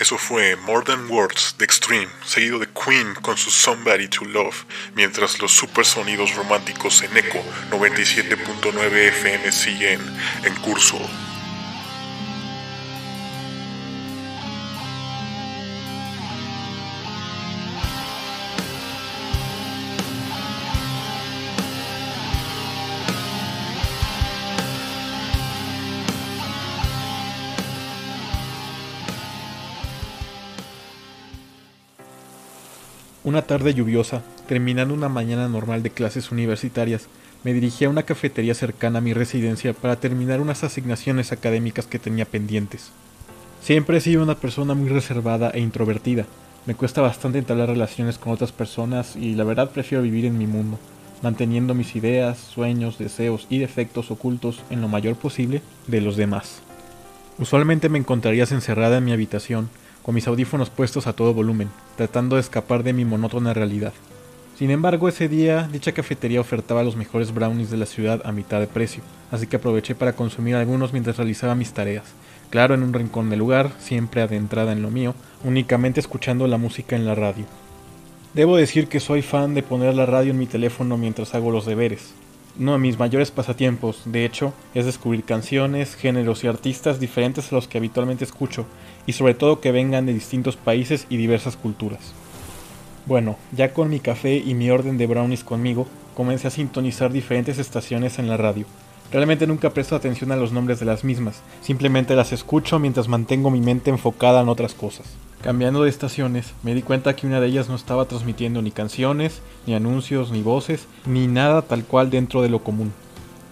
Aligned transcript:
Eso 0.00 0.16
fue 0.16 0.56
More 0.56 0.82
Than 0.82 1.10
Words 1.10 1.56
de 1.58 1.66
Extreme, 1.66 2.08
seguido 2.24 2.58
de 2.58 2.66
Queen 2.68 3.14
con 3.16 3.36
su 3.36 3.50
Somebody 3.50 4.08
to 4.08 4.24
Love, 4.24 4.64
mientras 4.94 5.38
los 5.40 5.52
supersonidos 5.52 6.34
románticos 6.36 7.02
en 7.02 7.14
Echo 7.18 7.42
97.9 7.70 8.92
FM 8.94 9.52
siguen 9.52 10.00
en 10.42 10.54
curso. 10.62 10.98
Una 33.30 33.42
tarde 33.42 33.74
lluviosa, 33.74 34.22
terminando 34.48 34.92
una 34.92 35.08
mañana 35.08 35.48
normal 35.48 35.84
de 35.84 35.90
clases 35.90 36.32
universitarias, 36.32 37.06
me 37.44 37.52
dirigí 37.52 37.84
a 37.84 37.88
una 37.88 38.02
cafetería 38.02 38.56
cercana 38.56 38.98
a 38.98 39.00
mi 39.00 39.12
residencia 39.12 39.72
para 39.72 39.94
terminar 39.94 40.40
unas 40.40 40.64
asignaciones 40.64 41.30
académicas 41.30 41.86
que 41.86 42.00
tenía 42.00 42.24
pendientes. 42.24 42.90
Siempre 43.62 43.98
he 43.98 44.00
sido 44.00 44.24
una 44.24 44.34
persona 44.34 44.74
muy 44.74 44.88
reservada 44.88 45.50
e 45.50 45.60
introvertida. 45.60 46.26
Me 46.66 46.74
cuesta 46.74 47.02
bastante 47.02 47.38
entablar 47.38 47.68
relaciones 47.68 48.18
con 48.18 48.32
otras 48.32 48.50
personas 48.50 49.14
y 49.14 49.36
la 49.36 49.44
verdad 49.44 49.70
prefiero 49.70 50.02
vivir 50.02 50.24
en 50.24 50.36
mi 50.36 50.48
mundo, 50.48 50.80
manteniendo 51.22 51.72
mis 51.72 51.94
ideas, 51.94 52.36
sueños, 52.36 52.98
deseos 52.98 53.46
y 53.48 53.58
defectos 53.58 54.10
ocultos 54.10 54.60
en 54.70 54.80
lo 54.80 54.88
mayor 54.88 55.14
posible 55.14 55.62
de 55.86 56.00
los 56.00 56.16
demás. 56.16 56.62
Usualmente 57.38 57.88
me 57.90 58.00
encontrarías 58.00 58.50
encerrada 58.50 58.98
en 58.98 59.04
mi 59.04 59.12
habitación, 59.12 59.70
con 60.10 60.16
mis 60.16 60.26
audífonos 60.26 60.70
puestos 60.70 61.06
a 61.06 61.12
todo 61.12 61.32
volumen, 61.32 61.70
tratando 61.96 62.34
de 62.34 62.40
escapar 62.40 62.82
de 62.82 62.92
mi 62.92 63.04
monótona 63.04 63.54
realidad. 63.54 63.92
Sin 64.58 64.72
embargo, 64.72 65.08
ese 65.08 65.28
día 65.28 65.68
dicha 65.72 65.92
cafetería 65.92 66.40
ofertaba 66.40 66.82
los 66.82 66.96
mejores 66.96 67.32
brownies 67.32 67.70
de 67.70 67.76
la 67.76 67.86
ciudad 67.86 68.20
a 68.24 68.32
mitad 68.32 68.58
de 68.58 68.66
precio, 68.66 69.04
así 69.30 69.46
que 69.46 69.54
aproveché 69.54 69.94
para 69.94 70.14
consumir 70.14 70.56
algunos 70.56 70.92
mientras 70.92 71.16
realizaba 71.16 71.54
mis 71.54 71.72
tareas. 71.72 72.06
Claro, 72.50 72.74
en 72.74 72.82
un 72.82 72.92
rincón 72.92 73.30
del 73.30 73.38
lugar, 73.38 73.70
siempre 73.78 74.20
adentrada 74.20 74.72
en 74.72 74.82
lo 74.82 74.90
mío, 74.90 75.14
únicamente 75.44 76.00
escuchando 76.00 76.48
la 76.48 76.58
música 76.58 76.96
en 76.96 77.06
la 77.06 77.14
radio. 77.14 77.44
Debo 78.34 78.56
decir 78.56 78.88
que 78.88 78.98
soy 78.98 79.22
fan 79.22 79.54
de 79.54 79.62
poner 79.62 79.94
la 79.94 80.06
radio 80.06 80.32
en 80.32 80.40
mi 80.40 80.46
teléfono 80.46 80.96
mientras 80.96 81.36
hago 81.36 81.52
los 81.52 81.66
deberes. 81.66 82.14
Uno 82.58 82.72
de 82.72 82.78
mis 82.78 82.98
mayores 82.98 83.30
pasatiempos, 83.30 84.02
de 84.06 84.24
hecho, 84.24 84.52
es 84.74 84.84
descubrir 84.84 85.22
canciones, 85.22 85.94
géneros 85.94 86.42
y 86.42 86.48
artistas 86.48 86.98
diferentes 86.98 87.52
a 87.52 87.54
los 87.54 87.68
que 87.68 87.78
habitualmente 87.78 88.24
escucho, 88.24 88.66
y 89.06 89.12
sobre 89.12 89.34
todo 89.34 89.60
que 89.60 89.72
vengan 89.72 90.06
de 90.06 90.14
distintos 90.14 90.56
países 90.56 91.06
y 91.08 91.16
diversas 91.16 91.56
culturas. 91.56 92.12
Bueno, 93.06 93.36
ya 93.52 93.72
con 93.72 93.88
mi 93.88 94.00
café 94.00 94.36
y 94.36 94.54
mi 94.54 94.70
orden 94.70 94.98
de 94.98 95.06
brownies 95.06 95.44
conmigo, 95.44 95.86
comencé 96.14 96.48
a 96.48 96.50
sintonizar 96.50 97.12
diferentes 97.12 97.58
estaciones 97.58 98.18
en 98.18 98.28
la 98.28 98.36
radio. 98.36 98.66
Realmente 99.12 99.46
nunca 99.46 99.70
presto 99.70 99.96
atención 99.96 100.30
a 100.30 100.36
los 100.36 100.52
nombres 100.52 100.78
de 100.78 100.86
las 100.86 101.02
mismas, 101.02 101.42
simplemente 101.62 102.14
las 102.14 102.32
escucho 102.32 102.78
mientras 102.78 103.08
mantengo 103.08 103.50
mi 103.50 103.60
mente 103.60 103.90
enfocada 103.90 104.40
en 104.40 104.48
otras 104.48 104.74
cosas. 104.74 105.06
Cambiando 105.42 105.82
de 105.82 105.90
estaciones, 105.90 106.52
me 106.62 106.74
di 106.74 106.82
cuenta 106.82 107.16
que 107.16 107.26
una 107.26 107.40
de 107.40 107.48
ellas 107.48 107.68
no 107.68 107.74
estaba 107.74 108.04
transmitiendo 108.04 108.62
ni 108.62 108.70
canciones, 108.70 109.40
ni 109.66 109.74
anuncios, 109.74 110.30
ni 110.30 110.42
voces, 110.42 110.86
ni 111.06 111.26
nada 111.26 111.62
tal 111.62 111.84
cual 111.84 112.10
dentro 112.10 112.42
de 112.42 112.50
lo 112.50 112.62
común. 112.62 112.92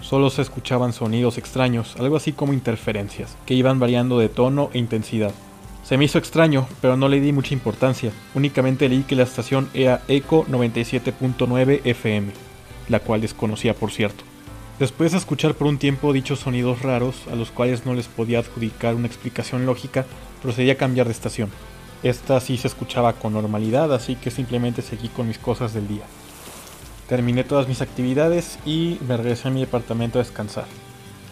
Solo 0.08 0.30
se 0.30 0.40
escuchaban 0.40 0.94
sonidos 0.94 1.36
extraños, 1.36 1.94
algo 1.98 2.16
así 2.16 2.32
como 2.32 2.54
interferencias, 2.54 3.36
que 3.44 3.52
iban 3.52 3.78
variando 3.78 4.18
de 4.18 4.30
tono 4.30 4.70
e 4.72 4.78
intensidad. 4.78 5.32
Se 5.84 5.98
me 5.98 6.06
hizo 6.06 6.16
extraño, 6.16 6.66
pero 6.80 6.96
no 6.96 7.10
le 7.10 7.20
di 7.20 7.30
mucha 7.30 7.52
importancia, 7.52 8.10
únicamente 8.34 8.88
leí 8.88 9.02
que 9.02 9.16
la 9.16 9.24
estación 9.24 9.68
era 9.74 10.00
Eco 10.08 10.46
97.9 10.46 11.82
FM, 11.84 12.32
la 12.88 13.00
cual 13.00 13.20
desconocía 13.20 13.74
por 13.74 13.90
cierto. 13.90 14.24
Después 14.78 15.12
de 15.12 15.18
escuchar 15.18 15.52
por 15.52 15.66
un 15.66 15.76
tiempo 15.76 16.14
dichos 16.14 16.38
sonidos 16.38 16.80
raros, 16.80 17.28
a 17.30 17.36
los 17.36 17.50
cuales 17.50 17.84
no 17.84 17.92
les 17.92 18.08
podía 18.08 18.38
adjudicar 18.38 18.94
una 18.94 19.08
explicación 19.08 19.66
lógica, 19.66 20.06
procedí 20.40 20.70
a 20.70 20.78
cambiar 20.78 21.04
de 21.04 21.12
estación. 21.12 21.50
Esta 22.02 22.40
sí 22.40 22.56
se 22.56 22.68
escuchaba 22.68 23.12
con 23.12 23.34
normalidad, 23.34 23.92
así 23.92 24.16
que 24.16 24.30
simplemente 24.30 24.80
seguí 24.80 25.08
con 25.08 25.28
mis 25.28 25.38
cosas 25.38 25.74
del 25.74 25.86
día. 25.86 26.04
Terminé 27.08 27.42
todas 27.42 27.68
mis 27.68 27.80
actividades 27.80 28.58
y 28.66 28.98
me 29.08 29.16
regresé 29.16 29.48
a 29.48 29.50
mi 29.50 29.60
departamento 29.60 30.18
a 30.18 30.22
descansar. 30.22 30.66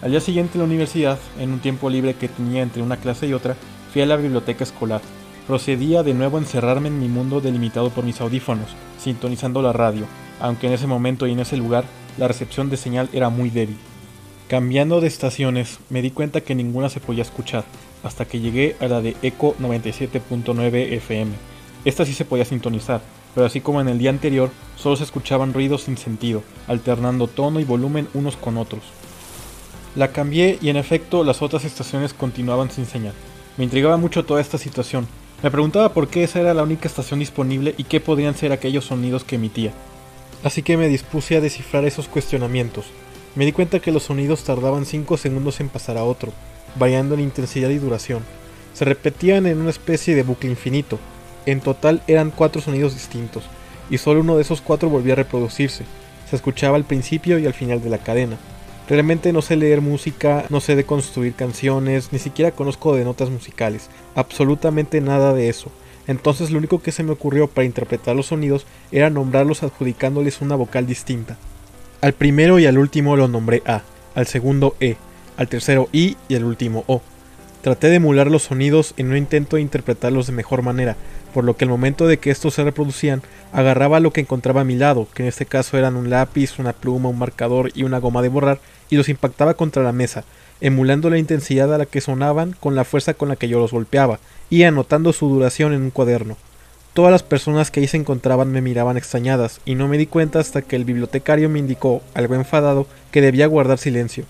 Al 0.00 0.10
día 0.10 0.20
siguiente 0.20 0.54
en 0.54 0.60
la 0.60 0.66
universidad, 0.66 1.18
en 1.38 1.52
un 1.52 1.58
tiempo 1.58 1.90
libre 1.90 2.14
que 2.14 2.28
tenía 2.28 2.62
entre 2.62 2.82
una 2.82 2.96
clase 2.96 3.26
y 3.26 3.34
otra, 3.34 3.56
fui 3.92 4.00
a 4.00 4.06
la 4.06 4.16
biblioteca 4.16 4.64
escolar. 4.64 5.02
Procedía 5.46 6.02
de 6.02 6.14
nuevo 6.14 6.38
a 6.38 6.40
encerrarme 6.40 6.88
en 6.88 6.98
mi 6.98 7.08
mundo 7.08 7.42
delimitado 7.42 7.90
por 7.90 8.04
mis 8.04 8.20
audífonos, 8.22 8.70
sintonizando 8.98 9.60
la 9.60 9.74
radio, 9.74 10.06
aunque 10.40 10.66
en 10.66 10.72
ese 10.72 10.86
momento 10.86 11.26
y 11.26 11.32
en 11.32 11.40
ese 11.40 11.58
lugar 11.58 11.84
la 12.16 12.26
recepción 12.26 12.70
de 12.70 12.78
señal 12.78 13.10
era 13.12 13.28
muy 13.28 13.50
débil. 13.50 13.76
Cambiando 14.48 15.02
de 15.02 15.08
estaciones, 15.08 15.78
me 15.90 16.00
di 16.00 16.10
cuenta 16.10 16.40
que 16.40 16.54
ninguna 16.54 16.88
se 16.88 17.00
podía 17.00 17.22
escuchar, 17.22 17.64
hasta 18.02 18.24
que 18.24 18.40
llegué 18.40 18.76
a 18.80 18.86
la 18.88 19.02
de 19.02 19.14
Eco 19.22 19.54
97.9 19.60 20.92
FM. 20.92 21.32
Esta 21.84 22.06
sí 22.06 22.14
se 22.14 22.24
podía 22.24 22.44
sintonizar, 22.44 23.02
pero 23.36 23.46
así 23.46 23.60
como 23.60 23.82
en 23.82 23.88
el 23.88 23.98
día 23.98 24.08
anterior, 24.08 24.50
solo 24.76 24.96
se 24.96 25.04
escuchaban 25.04 25.52
ruidos 25.52 25.82
sin 25.82 25.98
sentido, 25.98 26.42
alternando 26.66 27.28
tono 27.28 27.60
y 27.60 27.64
volumen 27.64 28.08
unos 28.14 28.34
con 28.34 28.56
otros. 28.56 28.80
La 29.94 30.08
cambié 30.08 30.58
y 30.62 30.70
en 30.70 30.78
efecto 30.78 31.22
las 31.22 31.42
otras 31.42 31.66
estaciones 31.66 32.14
continuaban 32.14 32.70
sin 32.70 32.86
señal. 32.86 33.12
Me 33.58 33.64
intrigaba 33.64 33.98
mucho 33.98 34.24
toda 34.24 34.40
esta 34.40 34.56
situación. 34.56 35.06
Me 35.42 35.50
preguntaba 35.50 35.92
por 35.92 36.08
qué 36.08 36.24
esa 36.24 36.40
era 36.40 36.54
la 36.54 36.62
única 36.62 36.88
estación 36.88 37.20
disponible 37.20 37.74
y 37.76 37.84
qué 37.84 38.00
podrían 38.00 38.34
ser 38.34 38.52
aquellos 38.52 38.86
sonidos 38.86 39.22
que 39.22 39.36
emitía. 39.36 39.72
Así 40.42 40.62
que 40.62 40.78
me 40.78 40.88
dispuse 40.88 41.36
a 41.36 41.42
descifrar 41.42 41.84
esos 41.84 42.08
cuestionamientos. 42.08 42.86
Me 43.34 43.44
di 43.44 43.52
cuenta 43.52 43.80
que 43.80 43.92
los 43.92 44.04
sonidos 44.04 44.44
tardaban 44.44 44.86
5 44.86 45.18
segundos 45.18 45.60
en 45.60 45.68
pasar 45.68 45.98
a 45.98 46.04
otro, 46.04 46.32
variando 46.78 47.14
en 47.14 47.20
intensidad 47.20 47.68
y 47.68 47.76
duración. 47.76 48.22
Se 48.72 48.86
repetían 48.86 49.44
en 49.44 49.58
una 49.58 49.68
especie 49.68 50.14
de 50.14 50.22
bucle 50.22 50.48
infinito. 50.48 50.98
En 51.46 51.60
total 51.60 52.02
eran 52.06 52.30
cuatro 52.30 52.60
sonidos 52.60 52.94
distintos, 52.94 53.44
y 53.88 53.98
solo 53.98 54.20
uno 54.20 54.36
de 54.36 54.42
esos 54.42 54.60
cuatro 54.60 54.88
volvía 54.88 55.14
a 55.14 55.16
reproducirse. 55.16 55.84
Se 56.28 56.36
escuchaba 56.36 56.76
al 56.76 56.84
principio 56.84 57.38
y 57.38 57.46
al 57.46 57.54
final 57.54 57.80
de 57.82 57.90
la 57.90 57.98
cadena. 57.98 58.36
Realmente 58.88 59.32
no 59.32 59.42
sé 59.42 59.56
leer 59.56 59.80
música, 59.80 60.44
no 60.48 60.60
sé 60.60 60.76
deconstruir 60.76 61.34
canciones, 61.34 62.12
ni 62.12 62.18
siquiera 62.18 62.52
conozco 62.52 62.94
de 62.94 63.04
notas 63.04 63.30
musicales, 63.30 63.88
absolutamente 64.14 65.00
nada 65.00 65.32
de 65.34 65.48
eso. 65.48 65.70
Entonces 66.06 66.50
lo 66.50 66.58
único 66.58 66.80
que 66.80 66.92
se 66.92 67.02
me 67.02 67.10
ocurrió 67.10 67.48
para 67.48 67.64
interpretar 67.64 68.14
los 68.14 68.26
sonidos 68.26 68.64
era 68.92 69.10
nombrarlos 69.10 69.64
adjudicándoles 69.64 70.40
una 70.40 70.54
vocal 70.54 70.86
distinta. 70.86 71.36
Al 72.00 72.12
primero 72.12 72.58
y 72.58 72.66
al 72.66 72.78
último 72.78 73.16
lo 73.16 73.26
nombré 73.26 73.62
A, 73.66 73.82
al 74.14 74.26
segundo 74.26 74.76
E, 74.78 74.96
al 75.36 75.48
tercero 75.48 75.88
I 75.92 76.16
y 76.28 76.36
al 76.36 76.44
último 76.44 76.84
O. 76.86 77.02
Traté 77.62 77.88
de 77.88 77.96
emular 77.96 78.30
los 78.30 78.44
sonidos 78.44 78.94
en 78.96 79.10
un 79.10 79.16
intento 79.16 79.56
de 79.56 79.62
interpretarlos 79.62 80.28
de 80.28 80.32
mejor 80.32 80.62
manera, 80.62 80.96
por 81.36 81.44
lo 81.44 81.54
que 81.54 81.66
al 81.66 81.70
momento 81.70 82.06
de 82.06 82.16
que 82.16 82.30
estos 82.30 82.54
se 82.54 82.64
reproducían, 82.64 83.20
agarraba 83.52 84.00
lo 84.00 84.10
que 84.10 84.22
encontraba 84.22 84.62
a 84.62 84.64
mi 84.64 84.74
lado, 84.74 85.06
que 85.12 85.22
en 85.22 85.28
este 85.28 85.44
caso 85.44 85.76
eran 85.76 85.94
un 85.94 86.08
lápiz, 86.08 86.58
una 86.58 86.72
pluma, 86.72 87.10
un 87.10 87.18
marcador 87.18 87.72
y 87.74 87.82
una 87.82 87.98
goma 87.98 88.22
de 88.22 88.30
borrar, 88.30 88.58
y 88.88 88.96
los 88.96 89.10
impactaba 89.10 89.52
contra 89.52 89.82
la 89.82 89.92
mesa, 89.92 90.24
emulando 90.62 91.10
la 91.10 91.18
intensidad 91.18 91.74
a 91.74 91.76
la 91.76 91.84
que 91.84 92.00
sonaban 92.00 92.56
con 92.58 92.74
la 92.74 92.84
fuerza 92.84 93.12
con 93.12 93.28
la 93.28 93.36
que 93.36 93.48
yo 93.48 93.58
los 93.58 93.72
golpeaba, 93.72 94.18
y 94.48 94.62
anotando 94.62 95.12
su 95.12 95.28
duración 95.28 95.74
en 95.74 95.82
un 95.82 95.90
cuaderno. 95.90 96.38
Todas 96.94 97.12
las 97.12 97.22
personas 97.22 97.70
que 97.70 97.80
ahí 97.80 97.86
se 97.86 97.98
encontraban 97.98 98.50
me 98.50 98.62
miraban 98.62 98.96
extrañadas, 98.96 99.60
y 99.66 99.74
no 99.74 99.88
me 99.88 99.98
di 99.98 100.06
cuenta 100.06 100.40
hasta 100.40 100.62
que 100.62 100.76
el 100.76 100.86
bibliotecario 100.86 101.50
me 101.50 101.58
indicó, 101.58 102.00
algo 102.14 102.34
enfadado, 102.34 102.86
que 103.10 103.20
debía 103.20 103.46
guardar 103.46 103.76
silencio. 103.76 104.24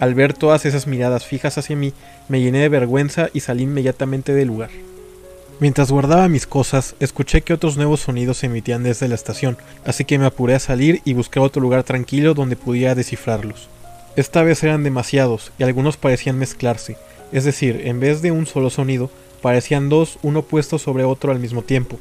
Al 0.00 0.16
ver 0.16 0.34
todas 0.34 0.66
esas 0.66 0.88
miradas 0.88 1.24
fijas 1.24 1.56
hacia 1.56 1.76
mí, 1.76 1.92
me 2.28 2.40
llené 2.40 2.58
de 2.58 2.68
vergüenza 2.68 3.28
y 3.32 3.38
salí 3.38 3.62
inmediatamente 3.62 4.34
del 4.34 4.48
lugar. 4.48 4.70
Mientras 5.60 5.90
guardaba 5.90 6.28
mis 6.28 6.46
cosas, 6.46 6.94
escuché 7.00 7.42
que 7.42 7.52
otros 7.52 7.76
nuevos 7.76 8.00
sonidos 8.00 8.38
se 8.38 8.46
emitían 8.46 8.84
desde 8.84 9.08
la 9.08 9.16
estación, 9.16 9.58
así 9.84 10.04
que 10.04 10.16
me 10.16 10.26
apuré 10.26 10.54
a 10.54 10.60
salir 10.60 11.02
y 11.04 11.14
busqué 11.14 11.40
otro 11.40 11.60
lugar 11.60 11.82
tranquilo 11.82 12.32
donde 12.32 12.54
pudiera 12.54 12.94
descifrarlos. 12.94 13.68
Esta 14.14 14.44
vez 14.44 14.62
eran 14.62 14.84
demasiados 14.84 15.50
y 15.58 15.64
algunos 15.64 15.96
parecían 15.96 16.38
mezclarse, 16.38 16.96
es 17.32 17.44
decir, 17.44 17.82
en 17.84 17.98
vez 17.98 18.22
de 18.22 18.30
un 18.30 18.46
solo 18.46 18.70
sonido, 18.70 19.10
parecían 19.42 19.88
dos 19.88 20.20
uno 20.22 20.42
puesto 20.42 20.78
sobre 20.78 21.02
otro 21.02 21.32
al 21.32 21.40
mismo 21.40 21.62
tiempo. 21.62 21.98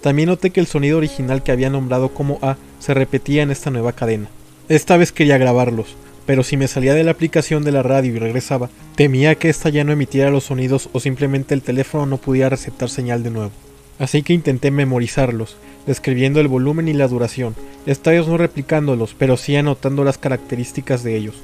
También 0.00 0.30
noté 0.30 0.48
que 0.50 0.60
el 0.60 0.66
sonido 0.66 0.96
original 0.96 1.42
que 1.42 1.52
había 1.52 1.68
nombrado 1.68 2.14
como 2.14 2.38
A 2.40 2.56
se 2.78 2.94
repetía 2.94 3.42
en 3.42 3.50
esta 3.50 3.70
nueva 3.70 3.92
cadena. 3.92 4.28
Esta 4.70 4.96
vez 4.96 5.12
quería 5.12 5.36
grabarlos, 5.36 5.96
pero 6.26 6.42
si 6.42 6.56
me 6.56 6.68
salía 6.68 6.94
de 6.94 7.04
la 7.04 7.12
aplicación 7.12 7.64
de 7.64 7.72
la 7.72 7.82
radio 7.82 8.14
y 8.14 8.18
regresaba, 8.18 8.68
temía 8.96 9.36
que 9.36 9.48
ésta 9.48 9.68
ya 9.70 9.84
no 9.84 9.92
emitiera 9.92 10.30
los 10.30 10.44
sonidos 10.44 10.90
o 10.92 11.00
simplemente 11.00 11.54
el 11.54 11.62
teléfono 11.62 12.04
no 12.04 12.18
pudiera 12.18 12.48
receptar 12.48 12.90
señal 12.90 13.22
de 13.22 13.30
nuevo. 13.30 13.52
Así 13.98 14.22
que 14.22 14.34
intenté 14.34 14.70
memorizarlos, 14.70 15.56
describiendo 15.86 16.40
el 16.40 16.48
volumen 16.48 16.88
y 16.88 16.92
la 16.92 17.08
duración, 17.08 17.54
esta 17.86 18.12
no 18.12 18.36
replicándolos, 18.36 19.14
pero 19.16 19.36
sí 19.36 19.56
anotando 19.56 20.04
las 20.04 20.18
características 20.18 21.02
de 21.02 21.16
ellos. 21.16 21.36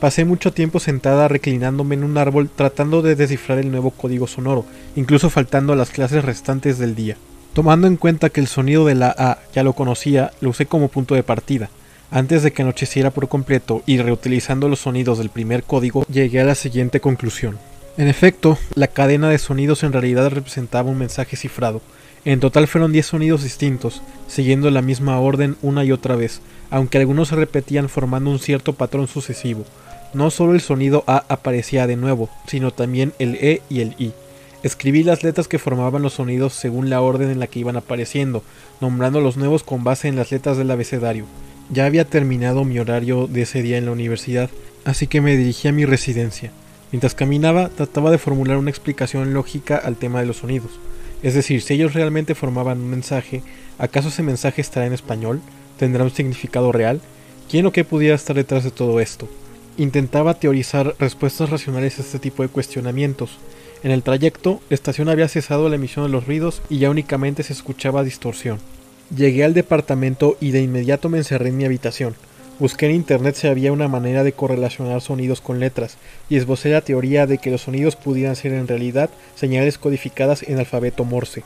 Pasé 0.00 0.24
mucho 0.24 0.52
tiempo 0.52 0.80
sentada 0.80 1.28
reclinándome 1.28 1.94
en 1.94 2.04
un 2.04 2.18
árbol 2.18 2.50
tratando 2.54 3.00
de 3.00 3.14
descifrar 3.14 3.58
el 3.58 3.70
nuevo 3.70 3.90
código 3.90 4.26
sonoro, 4.26 4.66
incluso 4.96 5.30
faltando 5.30 5.72
a 5.72 5.76
las 5.76 5.90
clases 5.90 6.24
restantes 6.24 6.78
del 6.78 6.94
día. 6.94 7.16
Tomando 7.54 7.86
en 7.86 7.96
cuenta 7.96 8.30
que 8.30 8.40
el 8.40 8.48
sonido 8.48 8.84
de 8.84 8.96
la 8.96 9.14
A 9.16 9.38
ya 9.54 9.62
lo 9.62 9.74
conocía, 9.74 10.32
lo 10.40 10.50
usé 10.50 10.66
como 10.66 10.88
punto 10.88 11.14
de 11.14 11.22
partida. 11.22 11.70
Antes 12.14 12.44
de 12.44 12.52
que 12.52 12.62
anocheciera 12.62 13.10
por 13.10 13.26
completo 13.26 13.82
y 13.86 13.98
reutilizando 13.98 14.68
los 14.68 14.78
sonidos 14.78 15.18
del 15.18 15.30
primer 15.30 15.64
código, 15.64 16.06
llegué 16.06 16.40
a 16.40 16.44
la 16.44 16.54
siguiente 16.54 17.00
conclusión. 17.00 17.58
En 17.96 18.06
efecto, 18.06 18.56
la 18.76 18.86
cadena 18.86 19.28
de 19.28 19.38
sonidos 19.38 19.82
en 19.82 19.92
realidad 19.92 20.30
representaba 20.30 20.88
un 20.88 20.98
mensaje 20.98 21.36
cifrado. 21.36 21.80
En 22.24 22.38
total 22.38 22.68
fueron 22.68 22.92
10 22.92 23.04
sonidos 23.04 23.42
distintos, 23.42 24.00
siguiendo 24.28 24.70
la 24.70 24.80
misma 24.80 25.18
orden 25.18 25.56
una 25.60 25.84
y 25.84 25.90
otra 25.90 26.14
vez, 26.14 26.40
aunque 26.70 26.98
algunos 26.98 27.30
se 27.30 27.34
repetían 27.34 27.88
formando 27.88 28.30
un 28.30 28.38
cierto 28.38 28.74
patrón 28.74 29.08
sucesivo. 29.08 29.64
No 30.12 30.30
solo 30.30 30.52
el 30.52 30.60
sonido 30.60 31.02
A 31.08 31.24
aparecía 31.28 31.88
de 31.88 31.96
nuevo, 31.96 32.30
sino 32.46 32.70
también 32.70 33.12
el 33.18 33.34
E 33.40 33.60
y 33.68 33.80
el 33.80 33.96
I. 33.98 34.12
Escribí 34.62 35.02
las 35.02 35.24
letras 35.24 35.48
que 35.48 35.58
formaban 35.58 36.02
los 36.02 36.12
sonidos 36.12 36.52
según 36.52 36.90
la 36.90 37.00
orden 37.00 37.32
en 37.32 37.40
la 37.40 37.48
que 37.48 37.58
iban 37.58 37.76
apareciendo, 37.76 38.44
nombrando 38.80 39.20
los 39.20 39.36
nuevos 39.36 39.64
con 39.64 39.82
base 39.82 40.06
en 40.06 40.14
las 40.14 40.30
letras 40.30 40.56
del 40.56 40.70
abecedario. 40.70 41.26
Ya 41.70 41.86
había 41.86 42.04
terminado 42.04 42.64
mi 42.64 42.78
horario 42.78 43.26
de 43.26 43.42
ese 43.42 43.62
día 43.62 43.78
en 43.78 43.86
la 43.86 43.92
universidad, 43.92 44.50
así 44.84 45.06
que 45.06 45.20
me 45.20 45.36
dirigí 45.36 45.68
a 45.68 45.72
mi 45.72 45.84
residencia. 45.84 46.50
Mientras 46.92 47.14
caminaba, 47.14 47.68
trataba 47.70 48.10
de 48.10 48.18
formular 48.18 48.56
una 48.58 48.70
explicación 48.70 49.34
lógica 49.34 49.76
al 49.76 49.96
tema 49.96 50.20
de 50.20 50.26
los 50.26 50.38
sonidos. 50.38 50.72
Es 51.22 51.34
decir, 51.34 51.62
si 51.62 51.74
ellos 51.74 51.94
realmente 51.94 52.34
formaban 52.34 52.80
un 52.80 52.90
mensaje, 52.90 53.42
¿acaso 53.78 54.08
ese 54.08 54.22
mensaje 54.22 54.60
estará 54.60 54.86
en 54.86 54.92
español? 54.92 55.40
¿Tendrá 55.78 56.04
un 56.04 56.10
significado 56.10 56.70
real? 56.70 57.00
¿Quién 57.50 57.66
o 57.66 57.72
qué 57.72 57.84
pudiera 57.84 58.14
estar 58.14 58.36
detrás 58.36 58.64
de 58.64 58.70
todo 58.70 59.00
esto? 59.00 59.28
Intentaba 59.76 60.34
teorizar 60.34 60.94
respuestas 60.98 61.50
racionales 61.50 61.98
a 61.98 62.02
este 62.02 62.18
tipo 62.18 62.42
de 62.42 62.48
cuestionamientos, 62.48 63.38
en 63.84 63.90
el 63.90 64.02
trayecto, 64.02 64.62
la 64.70 64.76
estación 64.76 65.10
había 65.10 65.28
cesado 65.28 65.68
la 65.68 65.74
emisión 65.74 66.06
de 66.06 66.10
los 66.10 66.26
ruidos 66.26 66.62
y 66.70 66.78
ya 66.78 66.88
únicamente 66.88 67.42
se 67.42 67.52
escuchaba 67.52 68.02
distorsión. 68.02 68.58
Llegué 69.14 69.44
al 69.44 69.54
departamento 69.54 70.36
y 70.40 70.50
de 70.50 70.60
inmediato 70.60 71.08
me 71.08 71.18
encerré 71.18 71.50
en 71.50 71.56
mi 71.56 71.64
habitación. 71.64 72.16
Busqué 72.58 72.86
en 72.86 72.92
internet 72.92 73.36
si 73.36 73.46
había 73.46 73.70
una 73.70 73.86
manera 73.86 74.24
de 74.24 74.32
correlacionar 74.32 75.00
sonidos 75.00 75.40
con 75.40 75.60
letras, 75.60 75.98
y 76.28 76.36
esbocé 76.36 76.70
la 76.70 76.80
teoría 76.80 77.26
de 77.26 77.38
que 77.38 77.50
los 77.50 77.62
sonidos 77.62 77.94
pudieran 77.94 78.34
ser 78.34 78.52
en 78.52 78.66
realidad 78.66 79.10
señales 79.36 79.78
codificadas 79.78 80.42
en 80.42 80.58
alfabeto 80.58 81.04
Morse. 81.04 81.44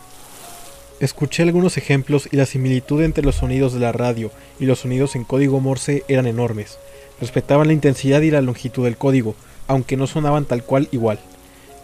Escuché 1.00 1.42
algunos 1.42 1.76
ejemplos 1.76 2.28
y 2.32 2.36
la 2.36 2.46
similitud 2.46 3.02
entre 3.02 3.24
los 3.24 3.36
sonidos 3.36 3.74
de 3.74 3.80
la 3.80 3.92
radio 3.92 4.30
y 4.58 4.64
los 4.64 4.80
sonidos 4.80 5.14
en 5.14 5.24
código 5.24 5.60
Morse 5.60 6.04
eran 6.08 6.26
enormes. 6.26 6.78
Respetaban 7.20 7.66
la 7.66 7.74
intensidad 7.74 8.22
y 8.22 8.30
la 8.30 8.40
longitud 8.40 8.84
del 8.84 8.96
código, 8.96 9.34
aunque 9.66 9.98
no 9.98 10.06
sonaban 10.06 10.46
tal 10.46 10.62
cual 10.62 10.88
igual. 10.90 11.18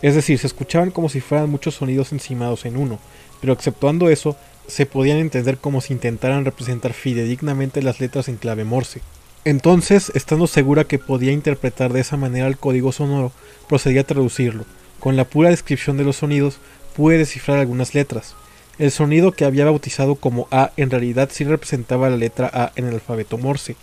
Es 0.01 0.15
decir, 0.15 0.39
se 0.39 0.47
escuchaban 0.47 0.91
como 0.91 1.09
si 1.11 1.21
fueran 1.21 1.51
muchos 1.51 1.75
sonidos 1.75 2.13
encimados 2.13 2.65
en 2.65 2.77
uno, 2.77 2.99
pero 3.41 3.53
exceptuando 3.53 4.09
eso, 4.09 4.37
se 4.67 4.87
podían 4.87 5.19
entender 5.19 5.59
como 5.59 5.81
si 5.81 5.93
intentaran 5.93 6.45
representar 6.45 6.93
fidedignamente 6.93 7.83
las 7.83 8.01
letras 8.01 8.29
en 8.29 8.37
clave 8.37 8.65
Morse. 8.65 9.01
Entonces, 9.45 10.11
estando 10.15 10.47
segura 10.47 10.85
que 10.85 10.99
podía 10.99 11.33
interpretar 11.33 11.93
de 11.93 12.01
esa 12.01 12.17
manera 12.17 12.47
el 12.47 12.57
código 12.57 12.93
sonoro, 12.93 13.33
procedí 13.69 13.99
a 13.99 14.05
traducirlo. 14.05 14.65
Con 15.01 15.17
la 15.17 15.25
pura 15.25 15.51
descripción 15.51 15.99
de 15.99 16.05
los 16.05 16.17
sonidos, 16.17 16.59
pude 16.97 17.19
descifrar 17.19 17.59
algunas 17.59 17.95
letras. 17.95 18.35
El 18.79 18.91
sonido 18.91 19.33
que 19.33 19.45
había 19.45 19.67
bautizado 19.67 20.15
como 20.15 20.49
A 20.51 20.73
en 20.77 20.91
realidad 20.91 21.29
sí 21.31 21.45
representaba 21.45 22.09
la 22.09 22.17
letra 22.17 22.51
A 22.53 22.73
en 22.77 22.87
el 22.87 22.95
alfabeto 22.95 23.37
Morse. 23.37 23.77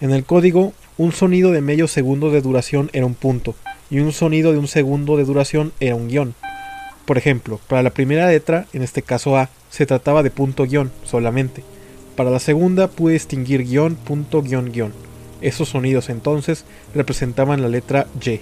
En 0.00 0.12
el 0.12 0.24
código, 0.24 0.72
un 0.96 1.12
sonido 1.12 1.50
de 1.50 1.60
medio 1.60 1.88
segundo 1.88 2.30
de 2.30 2.40
duración 2.40 2.88
era 2.92 3.04
un 3.04 3.14
punto, 3.14 3.56
y 3.90 3.98
un 3.98 4.12
sonido 4.12 4.52
de 4.52 4.58
un 4.58 4.68
segundo 4.68 5.16
de 5.16 5.24
duración 5.24 5.72
era 5.80 5.96
un 5.96 6.08
guion. 6.08 6.34
Por 7.04 7.18
ejemplo, 7.18 7.58
para 7.68 7.82
la 7.82 7.90
primera 7.90 8.28
letra, 8.28 8.66
en 8.72 8.82
este 8.82 9.02
caso 9.02 9.36
A, 9.36 9.50
se 9.70 9.86
trataba 9.86 10.22
de 10.22 10.30
punto 10.30 10.64
guion 10.64 10.90
solamente. 11.04 11.62
Para 12.16 12.30
la 12.30 12.38
segunda 12.38 12.88
pude 12.88 13.14
distinguir 13.14 13.64
guion, 13.64 13.94
punto, 13.94 14.42
guion, 14.42 14.72
guion. 14.72 14.92
Esos 15.40 15.68
sonidos 15.68 16.08
entonces 16.08 16.64
representaban 16.94 17.62
la 17.62 17.68
letra 17.68 18.06
Y. 18.24 18.40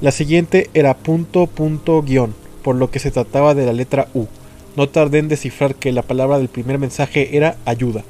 La 0.00 0.10
siguiente 0.10 0.70
era 0.72 0.96
punto, 0.96 1.46
punto, 1.46 2.02
guion, 2.02 2.34
por 2.62 2.76
lo 2.76 2.90
que 2.90 2.98
se 2.98 3.10
trataba 3.10 3.54
de 3.54 3.66
la 3.66 3.72
letra 3.72 4.08
U. 4.14 4.26
No 4.76 4.88
tardé 4.88 5.18
en 5.18 5.28
descifrar 5.28 5.74
que 5.74 5.92
la 5.92 6.02
palabra 6.02 6.38
del 6.38 6.48
primer 6.48 6.78
mensaje 6.78 7.36
era 7.36 7.56
ayuda. 7.66 8.04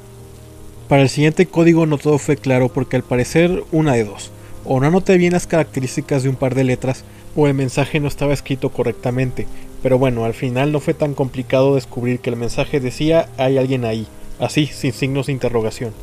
Para 0.87 1.01
el 1.01 1.09
siguiente 1.09 1.45
código 1.45 1.85
no 1.85 1.97
todo 1.97 2.17
fue 2.17 2.37
claro 2.37 2.69
porque 2.69 2.95
al 2.95 3.03
parecer 3.03 3.63
una 3.71 3.93
de 3.93 4.05
dos 4.05 4.31
o 4.65 4.79
no 4.79 4.87
anoté 4.87 5.17
bien 5.17 5.33
las 5.33 5.47
características 5.47 6.23
de 6.23 6.29
un 6.29 6.35
par 6.35 6.55
de 6.55 6.63
letras, 6.63 7.03
o 7.35 7.47
el 7.47 7.53
mensaje 7.53 7.99
no 7.99 8.07
estaba 8.07 8.33
escrito 8.33 8.69
correctamente, 8.69 9.47
pero 9.81 9.97
bueno, 9.97 10.25
al 10.25 10.33
final 10.33 10.71
no 10.71 10.79
fue 10.79 10.93
tan 10.93 11.13
complicado 11.13 11.75
descubrir 11.75 12.19
que 12.19 12.29
el 12.29 12.35
mensaje 12.35 12.79
decía 12.79 13.29
hay 13.37 13.57
alguien 13.57 13.85
ahí, 13.85 14.07
así, 14.39 14.67
sin 14.67 14.93
signos 14.93 15.27
de 15.27 15.33
interrogación. 15.33 15.93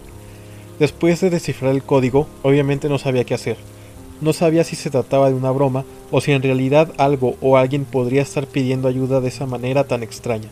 Después 0.79 1.21
de 1.21 1.31
descifrar 1.31 1.75
el 1.75 1.83
código, 1.83 2.29
obviamente 2.43 2.89
no 2.89 2.99
sabía 2.99 3.25
qué 3.25 3.35
hacer. 3.35 3.57
No 4.21 4.33
sabía 4.33 4.65
si 4.65 4.77
se 4.77 4.91
trataba 4.91 5.29
de 5.29 5.35
una 5.35 5.51
broma 5.51 5.85
o 6.11 6.21
si 6.21 6.33
en 6.33 6.43
realidad 6.43 6.93
algo 6.99 7.37
o 7.41 7.57
alguien 7.57 7.85
podría 7.85 8.23
estar 8.23 8.47
pidiendo 8.47 8.89
ayuda 8.89 9.21
de 9.21 9.29
esa 9.29 9.47
manera 9.47 9.85
tan 9.85 10.03
extraña. 10.03 10.49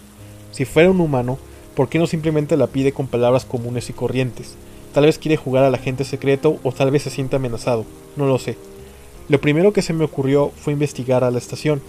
Si 0.52 0.64
fuera 0.64 0.90
un 0.90 1.00
humano, 1.00 1.38
¿por 1.74 1.88
qué 1.88 1.98
no 1.98 2.06
simplemente 2.06 2.56
la 2.56 2.68
pide 2.68 2.92
con 2.92 3.06
palabras 3.06 3.44
comunes 3.44 3.90
y 3.90 3.92
corrientes? 3.92 4.54
Tal 4.92 5.04
vez 5.04 5.18
quiere 5.18 5.36
jugar 5.36 5.64
al 5.64 5.74
agente 5.74 6.04
secreto 6.04 6.58
o 6.62 6.72
tal 6.72 6.90
vez 6.90 7.02
se 7.02 7.10
siente 7.10 7.36
amenazado, 7.36 7.84
no 8.16 8.26
lo 8.26 8.38
sé. 8.38 8.56
Lo 9.28 9.40
primero 9.40 9.72
que 9.72 9.82
se 9.82 9.92
me 9.92 10.04
ocurrió 10.04 10.52
fue 10.56 10.72
investigar 10.72 11.24
a 11.24 11.30
la 11.30 11.38
estación. 11.38 11.82